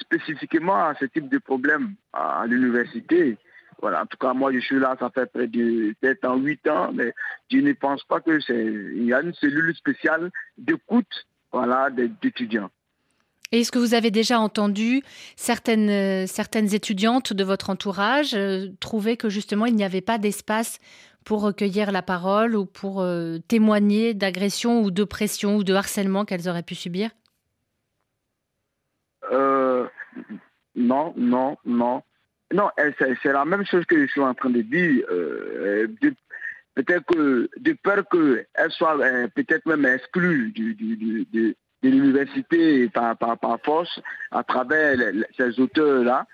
spécifiquement 0.00 0.86
à 0.86 0.94
ce 0.98 1.04
type 1.04 1.28
de 1.28 1.36
problème 1.36 1.94
à 2.14 2.46
l'université. 2.46 3.36
Voilà, 3.82 4.02
en 4.02 4.06
tout 4.06 4.16
cas, 4.16 4.32
moi, 4.32 4.52
je 4.52 4.60
suis 4.60 4.78
là, 4.78 4.96
ça 5.00 5.10
fait 5.10 5.26
près 5.26 5.48
de 5.48 5.92
7 6.02 6.24
ans, 6.24 6.36
8 6.36 6.68
ans, 6.68 6.92
mais 6.94 7.12
je 7.50 7.58
ne 7.58 7.72
pense 7.72 8.04
pas 8.04 8.20
que 8.20 8.38
c'est. 8.38 8.64
Il 8.64 9.04
y 9.04 9.12
a 9.12 9.20
une 9.20 9.34
cellule 9.34 9.74
spéciale 9.74 10.30
d'écoute, 10.56 11.26
voilà, 11.50 11.90
d'étudiants. 11.90 12.70
Et 13.50 13.60
est-ce 13.60 13.72
que 13.72 13.80
vous 13.80 13.94
avez 13.94 14.12
déjà 14.12 14.38
entendu 14.38 15.02
certaines, 15.34 15.90
euh, 15.90 16.26
certaines 16.26 16.72
étudiantes 16.72 17.32
de 17.32 17.44
votre 17.44 17.70
entourage 17.70 18.34
euh, 18.34 18.68
trouver 18.80 19.18
que 19.18 19.28
justement 19.28 19.66
il 19.66 19.74
n'y 19.74 19.84
avait 19.84 20.00
pas 20.00 20.16
d'espace 20.16 20.78
pour 21.24 21.42
recueillir 21.42 21.92
la 21.92 22.00
parole 22.00 22.56
ou 22.56 22.64
pour 22.64 23.02
euh, 23.02 23.38
témoigner 23.48 24.14
d'agression 24.14 24.80
ou 24.80 24.90
de 24.90 25.04
pression 25.04 25.56
ou 25.56 25.64
de 25.64 25.74
harcèlement 25.74 26.24
qu'elles 26.24 26.48
auraient 26.48 26.62
pu 26.62 26.74
subir? 26.74 27.10
Non, 30.74 31.12
non, 31.16 31.56
non. 31.64 32.02
Non, 32.52 32.70
c'est 32.98 33.32
la 33.32 33.44
même 33.44 33.64
chose 33.64 33.84
que 33.86 34.00
je 34.00 34.10
suis 34.10 34.20
en 34.20 34.34
train 34.34 34.50
de 34.50 34.62
dire. 34.62 35.04
Euh, 35.10 35.86
peut-être 36.74 37.04
que 37.06 37.48
de 37.58 37.72
peur 37.82 38.04
qu'elle 38.10 38.70
soit 38.70 38.98
euh, 39.00 39.28
peut-être 39.28 39.66
même 39.66 39.84
exclue 39.86 40.52
de, 40.52 41.54
l'université 41.82 42.88
par, 42.88 43.16
force 43.64 44.00
à 44.30 44.42
travers 44.42 44.96
ces 45.36 45.58
auteurs-là, 45.60 46.26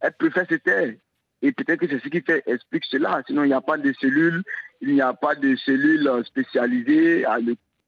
elle 0.00 0.12
préfère 0.12 0.46
se 0.48 0.54
taire. 0.54 0.94
Et 1.42 1.50
peut-être 1.52 1.80
que 1.80 1.88
c'est 1.88 2.02
ce 2.02 2.08
qui 2.08 2.20
fait, 2.20 2.42
explique 2.46 2.84
cela. 2.84 3.22
Sinon, 3.26 3.42
il 3.44 3.48
n'y 3.48 3.52
a 3.52 3.60
pas 3.60 3.76
de 3.76 3.92
cellules, 3.94 4.42
il 4.80 4.94
n'y 4.94 5.00
a 5.00 5.12
pas 5.12 5.34
de 5.34 5.56
cellules 5.56 6.08
spécialisées 6.24 7.24
à 7.24 7.38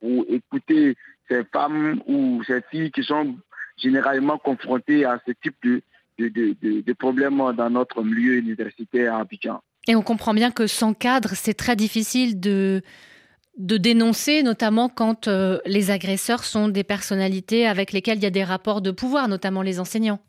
pour 0.00 0.24
écouter 0.28 0.96
ces 1.28 1.44
femmes 1.44 2.02
ou 2.06 2.42
ces 2.44 2.60
filles 2.70 2.90
qui 2.90 3.04
sont 3.04 3.36
généralement 3.76 4.38
confrontées 4.38 5.04
à 5.04 5.20
ce 5.26 5.32
type 5.32 5.56
de, 5.62 5.82
de, 6.18 6.92
problèmes 6.92 7.38
dans 7.56 7.70
notre 7.70 8.02
milieu 8.02 8.36
universitaire 8.36 9.14
à 9.14 9.20
Abidjan. 9.20 9.60
Et 9.86 9.96
on 9.96 10.02
comprend 10.02 10.34
bien 10.34 10.50
que 10.50 10.66
sans 10.66 10.94
cadre, 10.94 11.30
c'est 11.34 11.54
très 11.54 11.76
difficile 11.76 12.40
de, 12.40 12.82
de 13.58 13.76
dénoncer, 13.76 14.42
notamment 14.42 14.88
quand 14.88 15.28
euh, 15.28 15.58
les 15.66 15.90
agresseurs 15.90 16.44
sont 16.44 16.68
des 16.68 16.84
personnalités 16.84 17.66
avec 17.66 17.92
lesquelles 17.92 18.18
il 18.18 18.24
y 18.24 18.26
a 18.26 18.30
des 18.30 18.44
rapports 18.44 18.80
de 18.80 18.90
pouvoir, 18.90 19.28
notamment 19.28 19.62
les 19.62 19.80
enseignants. 19.80 20.20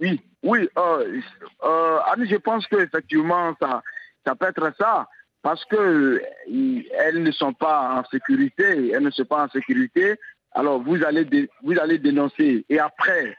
Oui, 0.00 0.20
oui. 0.42 0.68
Euh, 0.76 1.20
euh, 1.64 1.98
je 2.28 2.36
pense 2.36 2.66
qu'effectivement, 2.66 3.54
ça, 3.60 3.82
ça 4.26 4.34
peut 4.34 4.46
être 4.46 4.72
ça. 4.78 5.08
Parce 5.42 5.64
qu'elles 5.66 7.22
ne 7.22 7.30
sont 7.30 7.52
pas 7.52 8.00
en 8.00 8.04
sécurité, 8.10 8.90
elles 8.90 9.02
ne 9.02 9.10
sont 9.10 9.24
pas 9.24 9.44
en 9.44 9.48
sécurité. 9.48 10.16
Alors 10.52 10.82
vous 10.82 11.04
allez, 11.04 11.48
vous 11.62 11.78
allez 11.78 11.98
dénoncer. 11.98 12.64
Et 12.68 12.80
après, 12.80 13.36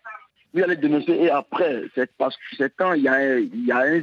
vous 0.54 0.64
allez 0.64 0.76
dénoncer 0.76 1.12
et 1.12 1.30
après, 1.30 1.84
parce 2.18 2.36
que 2.36 2.56
c'est 2.58 2.74
quand 2.76 2.94
il 2.94 3.04
y, 3.04 3.08
a, 3.08 3.38
il, 3.40 3.66
y 3.66 3.72
a 3.72 3.96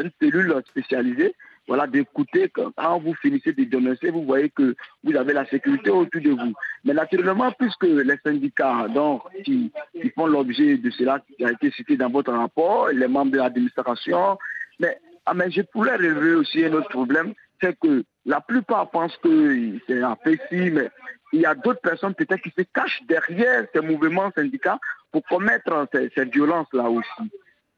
une 0.00 0.10
cellule 0.20 0.54
spécialisée 0.68 1.34
voilà, 1.68 1.86
d'écouter 1.86 2.50
quand 2.50 2.98
vous 2.98 3.14
finissez 3.14 3.52
de 3.52 3.64
dénoncer, 3.64 4.10
vous 4.10 4.24
voyez 4.24 4.50
que 4.50 4.76
vous 5.02 5.16
avez 5.16 5.32
la 5.32 5.46
sécurité 5.46 5.90
autour 5.90 6.20
de 6.20 6.30
vous. 6.30 6.52
Mais 6.84 6.94
naturellement, 6.94 7.50
puisque 7.52 7.84
les 7.84 8.16
syndicats 8.24 8.86
donc, 8.88 9.22
qui, 9.44 9.72
font 10.14 10.26
l'objet 10.26 10.76
de 10.76 10.90
cela 10.90 11.20
qui 11.36 11.44
a 11.44 11.50
été 11.50 11.70
cité 11.72 11.96
dans 11.96 12.08
votre 12.08 12.32
rapport, 12.32 12.88
les 12.88 13.08
membres 13.08 13.32
de 13.32 13.38
l'administration, 13.38 14.38
mais, 14.78 14.96
ah, 15.24 15.34
mais 15.34 15.50
je 15.50 15.62
pourrais 15.62 15.96
relever 15.96 16.34
aussi 16.34 16.64
un 16.64 16.72
autre 16.72 16.88
problème, 16.88 17.34
c'est 17.60 17.76
que 17.78 18.04
la 18.24 18.40
plupart 18.40 18.90
pensent 18.90 19.16
que 19.16 19.78
c'est 19.86 20.02
un 20.02 20.16
mais 20.50 20.90
il 21.32 21.40
y 21.40 21.46
a 21.46 21.54
d'autres 21.54 21.80
personnes 21.80 22.14
peut-être 22.14 22.42
qui 22.42 22.52
se 22.56 22.62
cachent 22.62 23.02
derrière 23.08 23.66
ces 23.74 23.80
mouvements 23.80 24.30
syndicats 24.36 24.78
pour 25.16 25.38
commettre 25.38 25.88
ces, 25.94 26.10
ces 26.14 26.26
violences-là 26.26 26.90
aussi. 26.90 27.30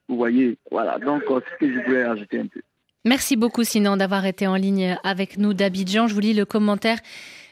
Vous 0.08 0.16
voyez, 0.16 0.58
voilà, 0.72 0.98
donc 0.98 1.22
c'est 1.28 1.34
ce 1.34 1.58
que 1.60 1.72
je 1.72 1.84
voulais 1.86 2.02
ajouter 2.02 2.40
un 2.40 2.46
peu. 2.46 2.60
Merci 3.04 3.36
beaucoup 3.36 3.62
Sinan 3.62 3.96
d'avoir 3.96 4.26
été 4.26 4.48
en 4.48 4.56
ligne 4.56 4.98
avec 5.04 5.38
nous 5.38 5.54
d'Abidjan. 5.54 6.08
Je 6.08 6.14
vous 6.14 6.20
lis 6.20 6.34
le 6.34 6.44
commentaire 6.44 6.98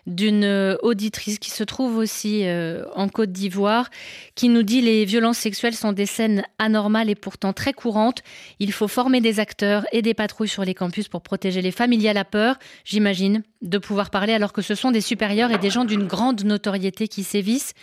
d'une 0.07 0.43
euh, 0.43 0.77
auditrice 0.83 1.39
qui 1.39 1.51
se 1.51 1.63
trouve 1.63 1.99
aussi 1.99 2.47
euh, 2.47 2.85
en 2.97 3.09
Côte 3.09 3.31
d'Ivoire, 3.31 3.91
qui 4.35 4.49
nous 4.49 4.65
dit 4.65 4.81
les 4.81 5.05
violences 5.05 5.39
sexuelles 5.39 5.75
sont 5.75 5.93
des 5.93 6.07
scènes 6.07 6.43
anormales 6.59 7.09
et 7.09 7.15
pourtant 7.15 7.53
très 7.53 7.73
courantes. 7.73 8.23
Il 8.59 8.73
faut 8.73 8.89
former 8.89 9.21
des 9.21 9.39
acteurs 9.39 9.87
et 9.93 10.03
des 10.03 10.15
patrouilles 10.15 10.49
sur 10.49 10.65
les 10.65 10.75
campus 10.75 11.07
pour 11.07 11.23
protéger 11.23 11.63
les 11.63 11.71
familles. 11.71 12.01
Il 12.01 12.05
y 12.05 12.09
a 12.09 12.13
la 12.13 12.25
peur, 12.25 12.59
j'imagine, 12.85 13.45
de 13.63 13.79
pouvoir 13.79 14.11
parler 14.11 14.33
alors 14.33 14.53
que 14.53 14.63
ce 14.63 14.75
sont 14.75 14.91
des 14.91 15.01
supérieurs 15.01 15.53
et 15.53 15.59
des 15.59 15.71
gens 15.71 15.85
d'une 15.85 16.09
grande 16.09 16.43
notoriété 16.43 17.07
qui 17.07 17.23
sévissent. 17.23 17.75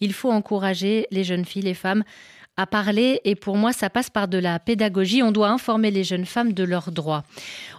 Il 0.00 0.12
faut 0.12 0.30
encourager 0.30 1.06
les 1.10 1.24
jeunes 1.24 1.44
filles, 1.44 1.62
les 1.62 1.74
femmes 1.74 2.04
à 2.56 2.66
parler 2.66 3.20
et 3.24 3.36
pour 3.36 3.56
moi 3.56 3.72
ça 3.72 3.88
passe 3.88 4.10
par 4.10 4.28
de 4.28 4.38
la 4.38 4.58
pédagogie. 4.58 5.22
On 5.22 5.32
doit 5.32 5.48
informer 5.48 5.90
les 5.90 6.04
jeunes 6.04 6.26
femmes 6.26 6.52
de 6.52 6.64
leurs 6.64 6.90
droits. 6.90 7.22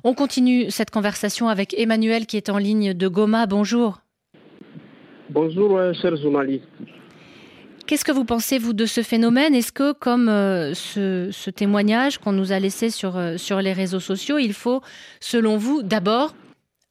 On 0.03 0.13
continue 0.13 0.71
cette 0.71 0.89
conversation 0.89 1.49
avec 1.49 1.77
Emmanuel 1.77 2.25
qui 2.25 2.37
est 2.37 2.49
en 2.49 2.57
ligne 2.57 2.93
de 2.93 3.07
Goma. 3.07 3.45
Bonjour. 3.45 4.01
Bonjour 5.29 5.77
euh, 5.77 5.93
chers 5.93 6.17
journalistes. 6.17 6.65
Qu'est-ce 7.87 8.05
que 8.05 8.11
vous 8.11 8.25
pensez, 8.25 8.57
vous, 8.57 8.73
de 8.73 8.85
ce 8.85 9.01
phénomène? 9.01 9.53
Est-ce 9.53 9.71
que, 9.71 9.91
comme 9.91 10.29
euh, 10.29 10.73
ce, 10.73 11.49
témoignage 11.49 12.19
qu'on 12.19 12.31
nous 12.31 12.51
a 12.51 12.59
laissé 12.59 12.89
sur, 12.89 13.17
euh, 13.17 13.37
sur 13.37 13.61
les 13.61 13.73
réseaux 13.73 13.99
sociaux, 13.99 14.37
il 14.37 14.53
faut, 14.53 14.81
selon 15.19 15.57
vous, 15.57 15.83
d'abord 15.83 16.33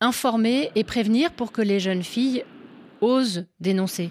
informer 0.00 0.70
et 0.74 0.84
prévenir 0.84 1.32
pour 1.32 1.52
que 1.52 1.62
les 1.62 1.80
jeunes 1.80 2.02
filles 2.02 2.44
osent 3.00 3.46
dénoncer? 3.60 4.10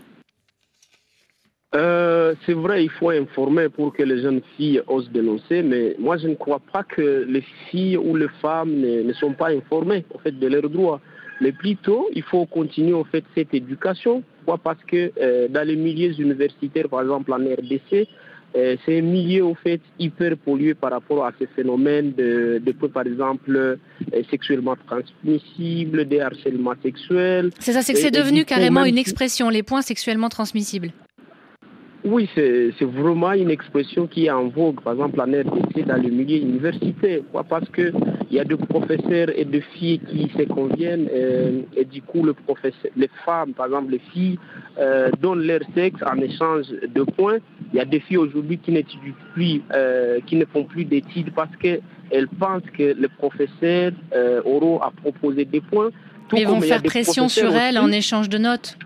Euh, 1.76 2.34
c'est 2.46 2.54
vrai, 2.54 2.84
il 2.84 2.90
faut 2.90 3.12
informer 3.12 3.70
pour 3.70 3.94
que 3.94 4.02
les 4.02 4.22
jeunes 4.24 4.42
filles 4.58 4.82
osent 4.88 5.12
dénoncer, 5.12 5.62
mais 5.62 5.96
moi 6.00 6.18
je 6.18 6.28
ne 6.28 6.34
crois 6.34 6.62
pas 6.74 6.84
que 6.84 7.26
les 7.28 7.44
filles 7.70 7.98
ou 7.98 8.16
les 8.16 8.30
femmes 8.42 8.74
ne, 8.76 9.14
sont 9.14 9.34
pas 9.34 9.52
informées 9.52 10.04
en 10.16 10.18
fait 10.18 10.32
de 10.32 10.48
leurs 10.48 10.70
droits. 10.70 11.00
Mais 11.42 11.52
plutôt, 11.52 12.10
il 12.14 12.24
faut 12.24 12.46
continuer 12.48 12.96
en 12.96 13.04
fait 13.04 13.24
cette 13.36 13.54
éducation. 13.54 14.24
Pourquoi? 14.46 14.58
Parce 14.58 14.84
que 14.86 15.12
euh, 15.22 15.48
dans 15.48 15.66
les 15.66 15.76
milieux 15.76 16.20
universitaires, 16.20 16.90
par 16.90 17.02
exemple 17.02 17.32
en 17.32 17.38
RDC, 17.38 18.08
euh, 18.56 18.76
c'est 18.84 18.98
un 18.98 19.04
milieu 19.04 19.46
en 19.46 19.54
fait 19.54 19.80
hyper 20.00 20.36
pollué 20.38 20.74
par 20.74 20.90
rapport 20.90 21.24
à 21.24 21.32
ces 21.38 21.46
phénomènes 21.56 22.14
de, 22.14 22.60
de 22.66 22.72
par 22.88 23.06
exemple 23.06 23.78
sexuellement 24.32 24.76
transmissibles, 24.88 26.06
des 26.06 26.20
harcèlements 26.20 26.74
sexuels. 26.82 27.52
C'est 27.60 27.74
ça, 27.74 27.84
c'est 27.84 27.94
que 27.94 28.00
c'est 28.00 28.10
devenu 28.10 28.44
carrément 28.44 28.86
une 28.86 28.98
expression, 28.98 29.50
les 29.50 29.62
points 29.62 29.84
sexuellement 29.84 30.30
transmissibles. 30.30 30.92
Oui, 32.06 32.30
c'est 32.34 32.72
vraiment 32.82 33.34
une 33.34 33.52
expression 33.52 34.08
qui 34.08 34.28
est 34.28 34.32
en 34.32 34.48
vogue, 34.48 34.80
par 34.82 34.94
exemple 34.94 35.20
en 35.20 35.26
RDC, 35.26 35.86
dans 35.86 36.02
le 36.02 36.10
milieu 36.10 36.38
universitaire. 36.38 37.20
Parce 37.50 37.68
qu'il 37.70 37.94
y 38.32 38.40
a 38.40 38.46
des 38.46 38.56
professeurs 38.56 39.28
et 39.36 39.44
des 39.44 39.60
filles 39.62 40.00
qui 40.10 40.32
se 40.38 40.44
conviennent 40.44 41.10
euh, 41.14 41.62
et, 41.76 41.84
du 41.84 42.02
coup, 42.02 42.24
le 42.24 42.34
professeur, 42.34 42.92
les 42.96 43.10
femmes, 43.26 43.54
par 43.54 43.66
exemple 43.66 43.92
les 43.92 44.02
filles, 44.14 44.40
euh, 44.78 45.10
donnent 45.22 45.46
leur 45.46 45.60
sexe 45.76 46.00
en 46.10 46.18
échange 46.22 46.68
de 46.70 47.04
points. 47.04 47.40
Il 47.74 47.78
y 47.78 47.82
a 47.82 47.86
des 47.86 48.00
filles 48.00 48.18
aujourd'hui 48.18 48.60
qui 48.60 48.72
n'étudient 48.72 49.14
plus, 49.34 49.62
euh, 49.74 50.20
qui 50.26 50.38
ne 50.38 50.46
font 50.46 50.64
plus 50.64 50.86
d'études 50.86 51.34
parce 51.36 51.54
qu'elles 51.58 52.30
pensent 52.40 52.64
que 52.78 52.96
les 52.98 53.10
professeurs 53.10 53.92
auront 54.46 54.80
à 54.80 54.92
proposer 54.92 55.44
des 55.44 55.62
points. 55.62 55.90
Mais 56.32 56.42
ils 56.42 56.48
vont 56.48 56.62
faire 56.62 56.82
pression 56.82 57.28
sur 57.28 57.54
elles 57.54 57.78
en 57.78 57.92
échange 57.92 58.30
de 58.30 58.38
notes 58.38 58.78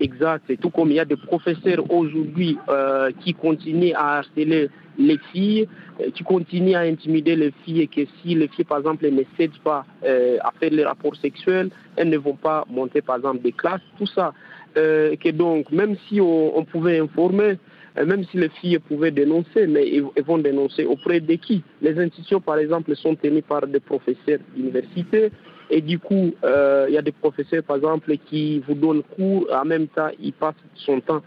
Exact. 0.00 0.50
Tout 0.60 0.70
comme 0.70 0.90
il 0.90 0.94
y 0.94 1.00
a 1.00 1.04
des 1.04 1.16
professeurs 1.16 1.84
aujourd'hui 1.90 2.56
euh, 2.70 3.10
qui 3.20 3.34
continuent 3.34 3.92
à 3.94 4.18
harceler 4.18 4.70
les 4.98 5.18
filles, 5.30 5.68
euh, 6.00 6.10
qui 6.10 6.24
continuent 6.24 6.74
à 6.74 6.80
intimider 6.80 7.36
les 7.36 7.52
filles 7.64 7.82
et 7.82 7.86
que 7.86 8.00
si 8.20 8.34
les 8.34 8.48
filles, 8.48 8.64
par 8.64 8.78
exemple, 8.78 9.06
ne 9.10 9.22
cèdent 9.36 9.58
pas 9.62 9.84
euh, 10.04 10.38
à 10.40 10.52
faire 10.58 10.70
les 10.70 10.84
rapports 10.84 11.16
sexuels, 11.16 11.68
elles 11.96 12.08
ne 12.08 12.16
vont 12.16 12.34
pas 12.34 12.64
monter, 12.70 13.02
par 13.02 13.16
exemple, 13.16 13.42
des 13.42 13.52
classes, 13.52 13.82
tout 13.98 14.06
ça. 14.06 14.32
que 14.74 15.30
donc, 15.30 15.70
même 15.70 15.96
si 16.08 16.18
on, 16.20 16.64
pouvait 16.64 16.98
informer, 16.98 17.58
même 17.96 18.24
si 18.30 18.38
les 18.38 18.48
filles 18.48 18.78
pouvaient 18.78 19.10
dénoncer, 19.10 19.66
mais 19.66 19.84
elles 20.16 20.24
vont 20.24 20.38
dénoncer 20.38 20.84
auprès 20.84 21.20
de 21.20 21.34
qui? 21.34 21.62
Les 21.82 21.98
institutions, 21.98 22.40
par 22.40 22.56
exemple, 22.56 22.96
sont 22.96 23.16
tenues 23.16 23.42
par 23.42 23.66
des 23.66 23.80
professeurs 23.80 24.38
d'université, 24.54 25.30
et 25.70 25.80
du 25.80 25.98
coup, 25.98 26.32
euh, 26.44 26.86
il 26.88 26.94
y 26.94 26.98
a 26.98 27.02
des 27.02 27.12
professeurs, 27.12 27.62
par 27.62 27.76
exemple, 27.76 28.12
qui 28.26 28.58
vous 28.66 28.74
donnent 28.74 29.02
cours, 29.02 29.46
en 29.52 29.64
même 29.64 29.88
temps, 29.88 30.10
ils 30.20 30.32
passent 30.32 30.54
son 30.74 31.00
temps 31.00 31.22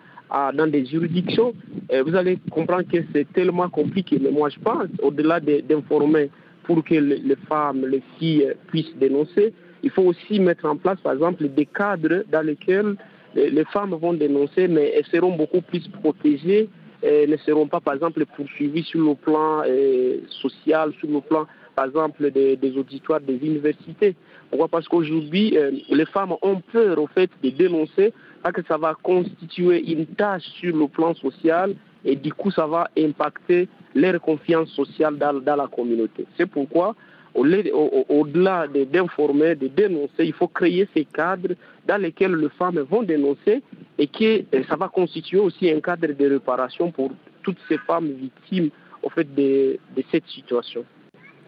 dans 0.56 0.66
des 0.66 0.86
juridictions. 0.86 1.54
Vous 2.06 2.16
allez 2.16 2.40
comprendre 2.50 2.84
que 2.92 2.98
c'est 3.14 3.32
tellement 3.34 3.70
compliqué. 3.70 4.18
Mais 4.20 4.32
moi, 4.32 4.50
je 4.50 4.60
pense, 4.60 4.88
au-delà 5.04 5.40
d'informer 5.40 6.32
pour 6.64 6.84
que 6.84 6.96
les 6.96 7.36
femmes, 7.48 7.86
les 7.86 8.02
filles 8.18 8.52
puissent 8.68 8.96
dénoncer, 8.98 9.54
il 9.84 9.92
faut 9.92 10.02
aussi 10.02 10.40
mettre 10.40 10.66
en 10.66 10.78
place, 10.78 11.00
par 11.02 11.14
exemple, 11.14 11.48
des 11.50 11.66
cadres 11.66 12.24
dans 12.32 12.42
lesquels 12.42 12.96
les 13.36 13.66
femmes 13.66 13.94
vont 13.94 14.14
dénoncer, 14.14 14.68
mais 14.68 14.94
elles 14.96 15.06
seront 15.06 15.36
beaucoup 15.36 15.62
plus 15.62 15.88
protégées 15.90 16.70
et 17.02 17.28
ne 17.28 17.38
seront 17.38 17.68
pas, 17.68 17.82
par 17.82 17.94
exemple, 17.96 18.26
poursuivies 18.38 18.84
sur 18.84 19.02
le 19.02 19.16
plan 19.16 19.64
euh, 19.68 20.20
social, 20.42 20.94
sur 21.00 21.10
le 21.10 21.20
plan, 21.20 21.46
par 21.76 21.86
exemple, 21.86 22.32
des, 22.32 22.78
auditoires 22.78 23.22
des 23.22 23.36
universités. 23.36 24.16
Pourquoi? 24.50 24.68
Parce 24.68 24.88
qu'aujourd'hui, 24.88 25.58
euh, 25.58 25.72
les 25.90 26.06
femmes 26.06 26.34
ont 26.42 26.62
peur 26.72 27.00
au 27.00 27.08
fait 27.08 27.30
de 27.44 27.50
dénoncer 27.50 28.14
parce 28.42 28.56
que 28.56 28.62
ça 28.68 28.78
va 28.78 28.96
constituer 29.02 29.92
une 29.92 30.06
tâche 30.06 30.44
sur 30.60 30.76
le 30.76 30.88
plan 30.88 31.14
social 31.16 31.76
et 32.06 32.16
du 32.16 32.34
coup 32.34 32.52
ça 32.52 32.68
va 32.68 32.90
impacter 32.98 33.68
leur 33.96 34.20
confiance 34.22 34.70
sociale 34.72 35.18
dans, 35.18 35.56
la 35.56 35.68
communauté. 35.68 36.26
C'est 36.38 36.46
pourquoi 36.46 36.96
au-delà 37.36 38.68
d'informer, 38.68 39.56
de 39.56 39.68
dénoncer, 39.68 40.20
il 40.20 40.34
faut 40.34 40.48
créer 40.48 40.88
ces 40.94 41.06
cadres 41.06 41.56
dans 41.88 42.00
lesquels 42.00 42.36
les 42.36 42.50
femmes 42.50 42.80
vont 42.82 43.02
dénoncer 43.02 43.64
et 43.98 44.08
que 44.08 44.44
euh, 44.56 44.64
ça 44.70 44.76
va 44.76 44.88
constituer 44.88 45.40
aussi 45.40 45.72
un 45.72 45.80
cadre 45.80 46.08
de 46.14 46.30
réparation 46.30 46.92
pour 46.92 47.12
toutes 47.42 47.58
ces 47.68 47.80
femmes 47.80 48.12
victimes 48.12 48.70
au 49.02 49.10
fait 49.10 49.34
de 49.34 49.80
cette 50.12 50.28
situation. 50.28 50.86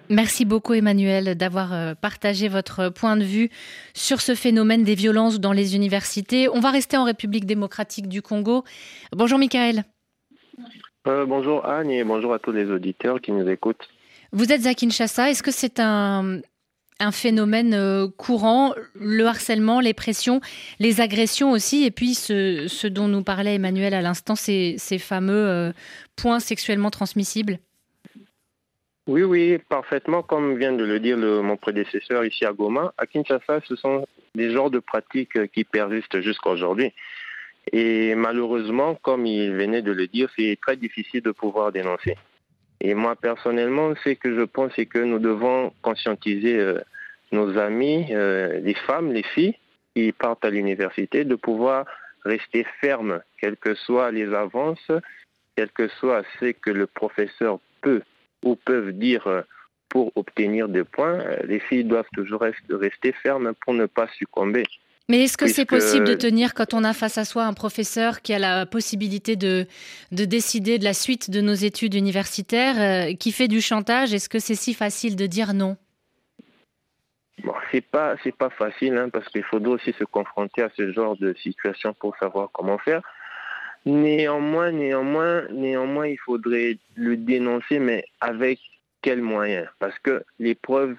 Merci 0.09 0.45
beaucoup 0.45 0.73
Emmanuel 0.73 1.35
d'avoir 1.35 1.73
euh, 1.73 1.93
partagé 1.95 2.47
votre 2.47 2.89
point 2.89 3.17
de 3.17 3.23
vue 3.23 3.49
sur 3.93 4.21
ce 4.21 4.35
phénomène 4.35 4.83
des 4.83 4.95
violences 4.95 5.39
dans 5.39 5.53
les 5.53 5.75
universités. 5.75 6.47
On 6.49 6.59
va 6.59 6.71
rester 6.71 6.97
en 6.97 7.03
République 7.03 7.45
démocratique 7.45 8.07
du 8.07 8.21
Congo. 8.21 8.63
Bonjour 9.11 9.39
Michael. 9.39 9.83
bonjour 11.05 11.65
Anne 11.65 11.89
et 11.89 12.03
bonjour 12.03 12.33
à 12.33 12.39
tous 12.39 12.51
les 12.51 12.69
auditeurs 12.69 13.19
qui 13.19 13.31
nous 13.31 13.47
écoutent. 13.49 13.87
Vous 14.31 14.51
êtes 14.51 14.65
à 14.65 14.73
Kinshasa. 14.73 15.29
Est-ce 15.29 15.43
que 15.43 15.51
c'est 15.51 15.79
un, 15.79 16.41
un 16.99 17.11
phénomène 17.11 17.73
euh, 17.73 18.07
courant, 18.07 18.73
le 18.93 19.25
harcèlement, 19.25 19.79
les 19.79 19.93
pressions, 19.93 20.41
les 20.79 21.01
agressions 21.01 21.51
aussi, 21.51 21.83
et 21.83 21.91
puis 21.91 22.13
ce, 22.13 22.87
dont 22.87 23.07
nous 23.07 23.23
parlait 23.23 23.55
Emmanuel 23.55 23.93
à 23.93 24.01
l'instant, 24.01 24.35
ces, 24.35 24.77
fameux 24.99 25.33
euh, 25.33 25.73
points 26.15 26.39
sexuellement 26.39 26.91
transmissibles? 26.91 27.59
Oui, 29.07 29.21
oui, 29.21 29.59
parfaitement, 29.69 30.23
comme 30.23 30.57
vient 30.57 30.73
de 30.73 30.83
le 30.83 30.99
dire 30.99 31.15
mon 31.17 31.57
prédécesseur 31.57 32.25
ici 32.25 32.43
à 32.43 32.53
Goma. 32.53 32.91
À 32.97 33.05
Kinshasa, 33.05 33.61
ce 33.67 33.75
sont 33.75 34.07
des 34.33 34.49
genres 34.49 34.71
de 34.71 34.79
pratiques 34.79 35.51
qui 35.51 35.63
persistent 35.63 36.21
jusqu'à 36.21 36.49
aujourd'hui. 36.49 36.91
Et 37.71 38.15
malheureusement, 38.15 38.95
comme 38.95 39.27
il 39.27 39.51
venait 39.53 39.83
de 39.83 39.91
le 39.91 40.07
dire, 40.07 40.27
c'est 40.35 40.57
très 40.59 40.75
difficile 40.75 41.21
de 41.21 41.29
pouvoir 41.29 41.71
dénoncer. 41.71 42.17
Et 42.81 42.95
moi, 42.95 43.15
personnellement, 43.15 43.93
ce 44.03 44.09
que 44.09 44.35
je 44.35 44.41
pense, 44.43 44.71
c'est 44.75 44.87
que 44.87 44.99
nous 44.99 45.19
devons 45.19 45.71
conscientiser 45.83 46.59
euh, 46.59 46.79
nos 47.31 47.59
amis, 47.59 48.07
euh, 48.09 48.59
les 48.59 48.73
femmes, 48.73 49.11
les 49.13 49.23
filles 49.23 49.55
qui 49.95 50.11
partent 50.13 50.45
à 50.45 50.49
l'université, 50.49 51.25
de 51.25 51.35
pouvoir 51.35 51.85
rester 52.23 52.65
fermes, 52.81 53.21
quelles 53.39 53.57
que 53.57 53.75
soient 53.75 54.11
les 54.11 54.33
avances, 54.33 54.91
quel 55.55 55.69
que 55.69 55.87
soit 55.99 56.23
ce 56.39 56.51
que 56.53 56.71
le 56.71 56.87
professeur 56.87 57.59
peut 57.81 58.01
ou 58.45 58.55
peuvent 58.55 58.93
dire 58.93 59.27
euh, 59.27 59.41
pour 59.89 60.11
obtenir 60.15 60.69
des 60.69 60.83
points. 60.83 61.19
Les 61.45 61.59
filles 61.59 61.83
doivent 61.83 62.09
toujours 62.13 62.43
rester 62.69 63.11
fermes 63.23 63.53
pour 63.65 63.73
ne 63.73 63.85
pas 63.85 64.07
succomber. 64.17 64.63
Mais 65.07 65.23
est-ce 65.23 65.37
que 65.37 65.47
c'est 65.47 65.65
possible 65.65 66.07
de 66.07 66.15
tenir 66.15 66.55
quand 66.55 66.73
on 66.73 66.83
a 66.83 66.93
face 66.93 67.19
à 67.19 67.25
soi 67.25 67.45
un 67.45 67.53
professeur 67.53 68.21
qui 68.21 68.33
a 68.33 68.39
la 68.39 68.65
possibilité 68.65 69.35
de, 69.35 69.67
de 70.11 70.25
décider 70.25 70.79
de 70.79 70.83
la 70.83 70.93
suite 70.93 71.29
de 71.29 71.41
nos 71.41 71.53
études 71.53 71.93
universitaires, 71.93 72.79
euh, 72.79 73.13
qui 73.13 73.31
fait 73.31 73.47
du 73.47 73.61
chantage? 73.61 74.15
Est-ce 74.15 74.29
que 74.29 74.39
c'est 74.39 74.55
si 74.55 74.73
facile 74.73 75.15
de 75.15 75.27
dire 75.27 75.53
non? 75.53 75.77
Bon, 77.43 77.53
c'est 77.71 77.85
pas 77.85 78.15
c'est 78.23 78.35
pas 78.35 78.49
facile 78.49 78.97
hein, 78.97 79.09
parce 79.09 79.27
qu'il 79.29 79.43
faudrait 79.43 79.73
aussi 79.73 79.93
se 79.93 80.05
confronter 80.05 80.63
à 80.63 80.69
ce 80.75 80.91
genre 80.91 81.15
de 81.17 81.35
situation 81.35 81.93
pour 81.93 82.15
savoir 82.17 82.49
comment 82.51 82.79
faire. 82.79 83.01
Néanmoins, 83.85 84.71
néanmoins, 84.71 85.47
néanmoins, 85.51 86.07
il 86.07 86.17
faudrait 86.17 86.79
le 86.95 87.17
dénoncer, 87.17 87.79
mais 87.79 88.03
avec 88.19 88.59
quels 89.01 89.21
moyens? 89.21 89.67
Parce 89.77 89.97
que 89.99 90.23
les 90.39 90.55
preuves 90.55 90.97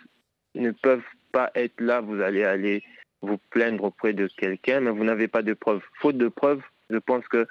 ne 0.54 0.70
peuvent 0.70 1.02
pas 1.32 1.50
être 1.56 1.80
là. 1.80 2.00
Vous 2.00 2.20
allez 2.20 2.44
aller 2.44 2.84
vous 3.22 3.38
plaindre 3.50 3.84
auprès 3.84 4.12
de 4.12 4.28
quelqu'un, 4.28 4.80
mais 4.80 4.90
vous 4.90 5.04
n'avez 5.04 5.26
pas 5.26 5.42
de 5.42 5.54
preuves. 5.54 5.82
Faute 6.00 6.16
de 6.16 6.28
preuves, 6.28 6.62
je 6.90 6.98
pense 6.98 7.26
que 7.26 7.46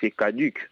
c'est 0.00 0.12
caduque. 0.12 0.70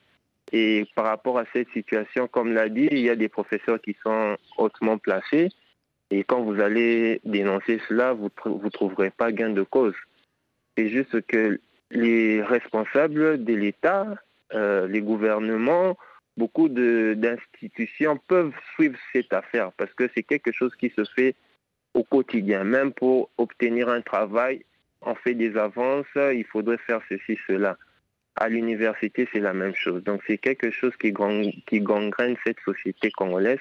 Et 0.52 0.87
par 0.94 1.06
rapport 1.06 1.38
à 1.38 1.44
cette 1.52 1.70
situation, 1.70 2.28
comme 2.28 2.52
l'a 2.52 2.68
dit, 2.68 2.88
il 2.92 3.00
y 3.00 3.11
a 3.11 3.16
des 3.16 3.28
professeurs 3.28 3.80
qui 3.80 3.96
sont 4.00 4.37
hautement 4.58 4.96
placés. 4.96 5.49
Et 6.11 6.23
quand 6.23 6.42
vous 6.42 6.61
allez 6.61 7.20
dénoncer 7.25 7.80
cela, 7.88 8.12
vous 8.12 8.30
ne 8.44 8.68
trouverez 8.68 9.11
pas 9.11 9.32
gain 9.32 9.50
de 9.50 9.64
cause. 9.64 9.94
C'est 10.76 10.88
juste 10.88 11.20
que 11.26 11.58
les 11.90 12.43
responsables 12.43 13.45
de 13.45 13.55
l'État, 13.55 14.07
euh, 14.55 14.87
les 14.88 15.00
gouvernements, 15.00 15.97
beaucoup 16.37 16.69
d'institutions 16.69 18.19
peuvent 18.28 18.52
suivre 18.75 18.99
cette 19.12 19.33
affaire 19.33 19.73
parce 19.73 19.93
que 19.95 20.09
c'est 20.14 20.23
quelque 20.23 20.52
chose 20.52 20.75
qui 20.76 20.90
se 20.90 21.05
fait 21.05 21.35
au 21.95 22.05
quotidien. 22.05 22.64
Même 22.64 22.93
pour 22.93 23.31
obtenir 23.38 23.88
un 23.88 24.02
travail, 24.02 24.64
on 25.02 25.14
fait 25.14 25.35
des 25.35 25.57
avances, 25.57 26.07
il 26.14 26.45
faudrait 26.45 26.78
faire 26.78 27.00
ceci, 27.09 27.38
cela. 27.47 27.76
À 28.37 28.49
l'université, 28.49 29.26
c'est 29.33 29.40
la 29.40 29.55
même 29.55 29.75
chose. 29.75 30.02
Donc 30.05 30.21
c'est 30.26 30.37
quelque 30.38 30.71
chose 30.71 30.95
qui, 30.97 31.14
qui 31.66 31.81
gangrène 31.81 32.37
cette 32.45 32.61
société 32.61 33.11
congolaise. 33.11 33.61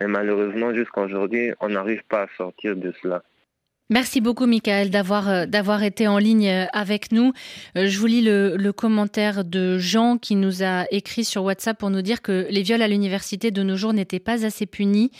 Mais 0.00 0.06
malheureusement, 0.06 0.74
jusqu'à 0.74 1.02
aujourd'hui, 1.02 1.52
on 1.60 1.68
n'arrive 1.68 2.02
pas 2.08 2.22
à 2.22 2.28
sortir 2.36 2.74
de 2.74 2.92
cela. 3.02 3.22
Merci 3.90 4.22
beaucoup, 4.22 4.46
Michael, 4.46 4.88
d'avoir 4.88 5.28
euh, 5.28 5.44
d'avoir 5.44 5.82
été 5.82 6.08
en 6.08 6.16
ligne 6.16 6.48
euh, 6.48 6.66
avec 6.72 7.12
nous. 7.12 7.34
Euh, 7.76 7.86
je 7.86 7.98
vous 7.98 8.06
lis 8.06 8.22
le, 8.22 8.56
le, 8.56 8.72
commentaire 8.72 9.44
de 9.44 9.76
Jean 9.76 10.16
qui 10.16 10.36
nous 10.36 10.62
a 10.62 10.86
écrit 10.90 11.22
sur 11.22 11.44
WhatsApp 11.44 11.78
pour 11.78 11.90
nous 11.90 12.00
dire 12.00 12.22
que 12.22 12.46
les 12.48 12.62
viols 12.62 12.80
à 12.80 12.88
l'université 12.88 13.50
de 13.50 13.62
nos 13.62 13.76
jours 13.76 13.92
n'étaient 13.92 14.20
pas 14.20 14.46
assez 14.46 14.64
punis. 14.64 15.10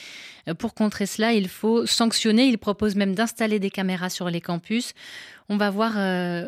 Pour 0.59 0.73
contrer 0.73 1.05
cela, 1.05 1.35
il 1.35 1.49
faut 1.49 1.85
sanctionner. 1.85 2.47
Il 2.47 2.57
propose 2.57 2.97
même 2.97 3.15
d'installer 3.15 3.59
des 3.59 3.71
caméras 3.71 4.09
sur 4.09 4.31
les 4.31 4.41
campus. 4.41 4.95
On 5.51 5.59
va 5.59 5.69
voir, 5.71 5.97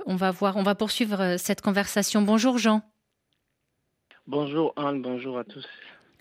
on 0.07 0.17
va 0.17 0.31
voir, 0.31 0.57
on 0.57 0.63
va 0.63 0.75
poursuivre 0.75 1.37
cette 1.39 1.63
conversation. 1.63 2.21
Bonjour, 2.21 2.59
Jean. 2.59 2.83
Bonjour 4.27 4.75
Anne, 4.77 5.01
bonjour 5.01 5.39
à 5.39 5.45
tous. 5.45 5.67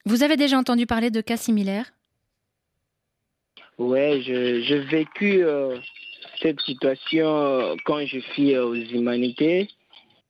Vous 0.06 0.24
avez 0.24 0.38
déjà 0.38 0.58
entendu 0.58 0.86
parler 0.86 1.10
de 1.10 1.20
cas 1.20 1.38
similaires? 1.38 1.92
Ouais, 3.78 4.22
j'ai 4.22 4.80
vécu 4.80 5.44
euh, 5.44 5.78
cette 6.42 6.62
situation 6.62 7.28
euh, 7.28 7.76
quand 7.84 8.06
je 8.06 8.20
suis 8.20 8.58
aux 8.58 8.74
humanités. 8.74 9.68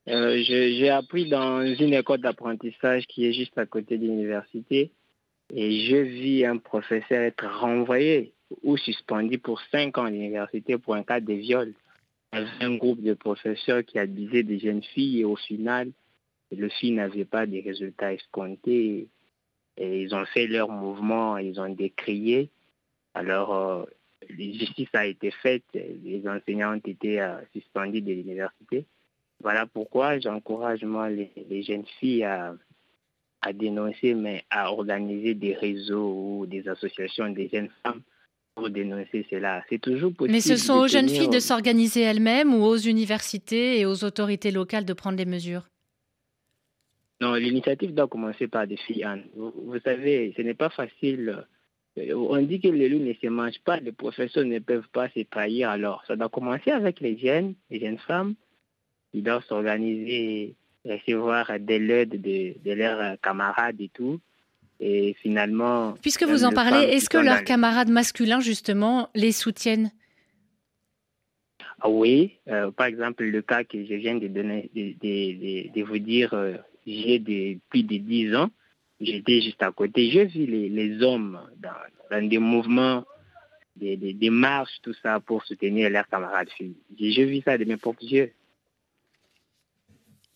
Euh, 0.08 0.42
j'ai 0.42 0.90
appris 0.90 1.28
dans 1.28 1.64
une 1.64 1.94
école 1.94 2.20
d'apprentissage 2.20 3.06
qui 3.06 3.24
est 3.24 3.32
juste 3.32 3.56
à 3.56 3.64
côté 3.64 3.98
de 3.98 4.02
l'université 4.06 4.90
et 5.54 5.80
je 5.86 5.96
vis 5.96 6.44
un 6.44 6.56
professeur 6.56 7.22
être 7.22 7.46
renvoyé 7.46 8.32
ou 8.64 8.76
suspendu 8.76 9.38
pour 9.38 9.60
cinq 9.70 9.96
ans 9.98 10.06
à 10.06 10.10
l'université 10.10 10.76
pour 10.76 10.96
un 10.96 11.04
cas 11.04 11.20
de 11.20 11.32
viol. 11.32 11.72
Un 12.32 12.76
groupe 12.76 13.00
de 13.00 13.14
professeurs 13.14 13.84
qui 13.84 14.00
abusaient 14.00 14.42
des 14.42 14.58
jeunes 14.58 14.82
filles 14.82 15.20
et 15.20 15.24
au 15.24 15.36
final, 15.36 15.92
le 16.50 16.68
filles 16.68 16.92
n'avait 16.92 17.24
pas 17.24 17.46
des 17.46 17.60
résultats 17.60 18.12
escomptés 18.12 19.06
et 19.76 20.02
ils 20.02 20.14
ont 20.16 20.26
fait 20.26 20.48
leur 20.48 20.68
mouvement, 20.68 21.38
ils 21.38 21.60
ont 21.60 21.68
décrié 21.68 22.50
alors, 23.16 23.54
euh, 23.54 23.84
la 24.28 24.52
justice 24.58 24.90
a 24.92 25.06
été 25.06 25.30
faite, 25.30 25.64
les 25.72 26.22
enseignants 26.28 26.74
ont 26.74 26.82
été 26.84 27.20
euh, 27.20 27.36
suspendus 27.54 28.02
de 28.02 28.12
l'université. 28.12 28.84
Voilà 29.42 29.64
pourquoi 29.66 30.18
j'encourage 30.18 30.84
moi 30.84 31.08
les, 31.08 31.62
jeunes 31.62 31.86
filles 31.98 32.24
à, 32.24 32.54
dénoncer, 33.54 34.14
mais 34.14 34.44
à 34.50 34.70
organiser 34.72 35.34
des 35.34 35.54
réseaux 35.54 36.40
ou 36.40 36.46
des 36.46 36.68
associations 36.68 37.30
des 37.30 37.48
jeunes 37.48 37.70
femmes 37.82 38.02
pour 38.54 38.68
dénoncer 38.68 39.24
cela. 39.30 39.62
C'est 39.70 39.80
toujours 39.80 40.12
possible. 40.12 40.32
Mais 40.34 40.40
ce 40.40 40.56
sont 40.56 40.74
aux 40.74 40.88
jeunes 40.88 41.08
filles 41.08 41.28
de 41.28 41.38
s'organiser 41.38 42.02
elles-mêmes 42.02 42.52
ou 42.52 42.64
aux 42.64 42.76
universités 42.76 43.78
et 43.78 43.86
aux 43.86 44.04
autorités 44.04 44.50
locales 44.50 44.84
de 44.84 44.92
prendre 44.92 45.16
les 45.16 45.26
mesures? 45.26 45.68
Non, 47.20 47.34
l'initiative 47.34 47.94
doit 47.94 48.08
commencer 48.08 48.48
par 48.48 48.66
des 48.66 48.76
filles. 48.76 49.06
vous 49.36 49.78
savez, 49.84 50.34
ce 50.36 50.42
n'est 50.42 50.54
pas 50.54 50.70
facile 50.70 51.28
euh, 51.28 51.42
on 51.96 52.42
dit 52.42 52.60
que 52.60 52.68
les 52.68 52.88
loups 52.88 53.02
ne 53.02 53.14
se 53.14 53.26
mangent 53.28 53.60
pas, 53.64 53.78
les 53.78 53.92
professeurs 53.92 54.44
ne 54.44 54.58
peuvent 54.58 54.88
pas 54.92 55.08
se 55.10 55.20
trahir. 55.20 55.70
Alors, 55.70 56.04
ça 56.06 56.16
doit 56.16 56.28
commencer 56.28 56.70
avec 56.70 57.00
les 57.00 57.18
jeunes, 57.18 57.54
les 57.70 57.80
jeunes 57.80 57.98
femmes. 57.98 58.34
Ils 59.12 59.22
doivent 59.22 59.44
s'organiser, 59.44 60.54
recevoir 60.84 61.58
des 61.58 61.78
l'aide 61.78 62.20
de, 62.20 62.72
leurs 62.72 63.18
camarades 63.20 63.80
et 63.80 63.88
tout. 63.88 64.20
Et 64.78 65.16
finalement... 65.22 65.94
Puisque 66.02 66.24
vous 66.24 66.44
en 66.44 66.52
parlez, 66.52 66.86
est-ce 66.88 67.08
que 67.08 67.18
leurs 67.18 67.44
camarades 67.44 67.88
masculins, 67.88 68.40
justement, 68.40 69.08
les 69.14 69.32
soutiennent? 69.32 69.90
Ah 71.80 71.88
oui, 71.88 72.32
euh, 72.48 72.70
par 72.70 72.86
exemple, 72.86 73.24
le 73.24 73.42
cas 73.42 73.64
que 73.64 73.84
je 73.84 73.94
viens 73.94 74.16
de, 74.16 74.28
donner, 74.28 74.70
de, 74.74 75.82
vous 75.82 75.98
dire, 75.98 76.32
euh, 76.34 76.54
j'ai 76.86 77.58
plus 77.70 77.82
de 77.82 77.96
10 77.96 78.34
ans, 78.34 78.50
J'étais 79.00 79.40
juste 79.40 79.62
à 79.62 79.72
côté. 79.72 80.10
J'ai 80.10 80.24
vu 80.24 80.46
les, 80.46 81.02
hommes 81.02 81.40
dans, 81.58 82.28
des 82.28 82.38
mouvements, 82.38 83.04
des, 83.76 83.96
des, 83.96 84.30
marches, 84.30 84.78
tout 84.82 84.94
ça, 85.02 85.20
pour 85.20 85.44
soutenir 85.44 85.90
leurs 85.90 86.08
camarades 86.08 86.48
filles. 86.50 86.76
J'ai 86.98 87.24
vu 87.24 87.42
ça 87.44 87.58
de 87.58 87.64
mes 87.64 87.76
propres 87.76 88.04
yeux. 88.04 88.32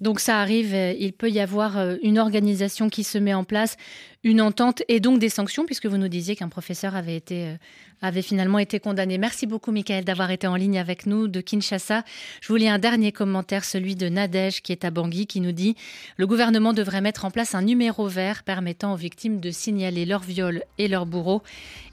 Donc 0.00 0.18
ça 0.18 0.40
arrive, 0.40 0.74
euh, 0.74 0.94
il 0.98 1.12
peut 1.12 1.28
y 1.28 1.40
avoir 1.40 1.76
euh, 1.76 1.96
une 2.02 2.18
organisation 2.18 2.88
qui 2.88 3.04
se 3.04 3.18
met 3.18 3.34
en 3.34 3.44
place, 3.44 3.76
une 4.22 4.42
entente 4.42 4.82
et 4.88 5.00
donc 5.00 5.18
des 5.18 5.30
sanctions, 5.30 5.64
puisque 5.64 5.86
vous 5.86 5.96
nous 5.96 6.08
disiez 6.08 6.36
qu'un 6.36 6.50
professeur 6.50 6.94
avait, 6.94 7.16
été, 7.16 7.46
euh, 7.46 7.54
avait 8.02 8.20
finalement 8.20 8.58
été 8.58 8.78
condamné. 8.78 9.16
Merci 9.16 9.46
beaucoup, 9.46 9.72
Michael, 9.72 10.04
d'avoir 10.04 10.30
été 10.30 10.46
en 10.46 10.56
ligne 10.56 10.78
avec 10.78 11.06
nous 11.06 11.26
de 11.26 11.40
Kinshasa. 11.40 12.04
Je 12.42 12.48
vous 12.48 12.56
lis 12.56 12.68
un 12.68 12.78
dernier 12.78 13.12
commentaire, 13.12 13.64
celui 13.64 13.96
de 13.96 14.10
Nadège, 14.10 14.60
qui 14.60 14.72
est 14.72 14.84
à 14.84 14.90
Bangui, 14.90 15.26
qui 15.26 15.40
nous 15.40 15.52
dit 15.52 15.74
Le 16.18 16.26
gouvernement 16.26 16.74
devrait 16.74 17.00
mettre 17.00 17.24
en 17.24 17.30
place 17.30 17.54
un 17.54 17.62
numéro 17.62 18.08
vert 18.08 18.42
permettant 18.42 18.92
aux 18.92 18.96
victimes 18.96 19.40
de 19.40 19.50
signaler 19.50 20.04
leur 20.04 20.20
viol 20.20 20.64
et 20.76 20.88
leur 20.88 21.06
bourreau 21.06 21.42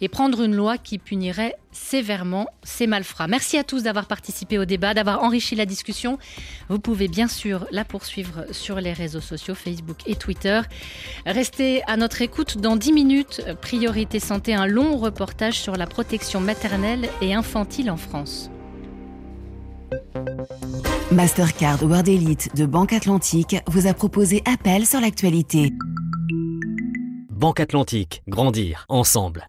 et 0.02 0.10
prendre 0.10 0.42
une 0.44 0.56
loi 0.56 0.78
qui 0.78 0.98
punirait 0.98 1.56
sévèrement 1.72 2.48
ces 2.64 2.88
malfrats. 2.88 3.28
Merci 3.28 3.58
à 3.58 3.64
tous 3.64 3.84
d'avoir 3.84 4.08
participé 4.08 4.58
au 4.58 4.66
débat, 4.66 4.94
d'avoir 4.94 5.24
enrichi 5.24 5.56
la 5.56 5.66
discussion. 5.66 6.18
Vous 6.70 6.80
pouvez 6.80 7.08
bien 7.08 7.28
sûr 7.28 7.68
la 7.72 7.86
poursuivre 7.86 8.46
sur 8.52 8.82
les 8.82 8.94
réseaux 8.94 9.22
sociaux 9.22 9.56
Facebook 9.56 9.98
et 10.08 10.16
Twitter. 10.16 10.62
Restez 11.26 11.84
à 11.84 11.96
notre 11.96 12.17
écoute 12.22 12.58
dans 12.58 12.76
10 12.76 12.94
minutes. 12.94 13.42
Priorité 13.62 14.20
Santé, 14.20 14.54
un 14.54 14.66
long 14.66 14.98
reportage 14.98 15.60
sur 15.60 15.76
la 15.76 15.88
protection 15.88 16.40
maternelle 16.40 17.10
et 17.22 17.34
infantile 17.34 17.92
en 17.92 17.98
France. 17.98 18.50
Mastercard 21.12 21.84
World 21.84 22.08
Elite 22.08 22.56
de 22.56 22.66
Banque 22.66 22.94
Atlantique 22.94 23.56
vous 23.68 23.88
a 23.88 23.94
proposé 23.94 24.42
Appel 24.46 24.86
sur 24.86 25.00
l'actualité. 25.00 25.72
Banque 27.30 27.60
Atlantique, 27.60 28.24
grandir 28.28 28.86
ensemble. 28.90 29.48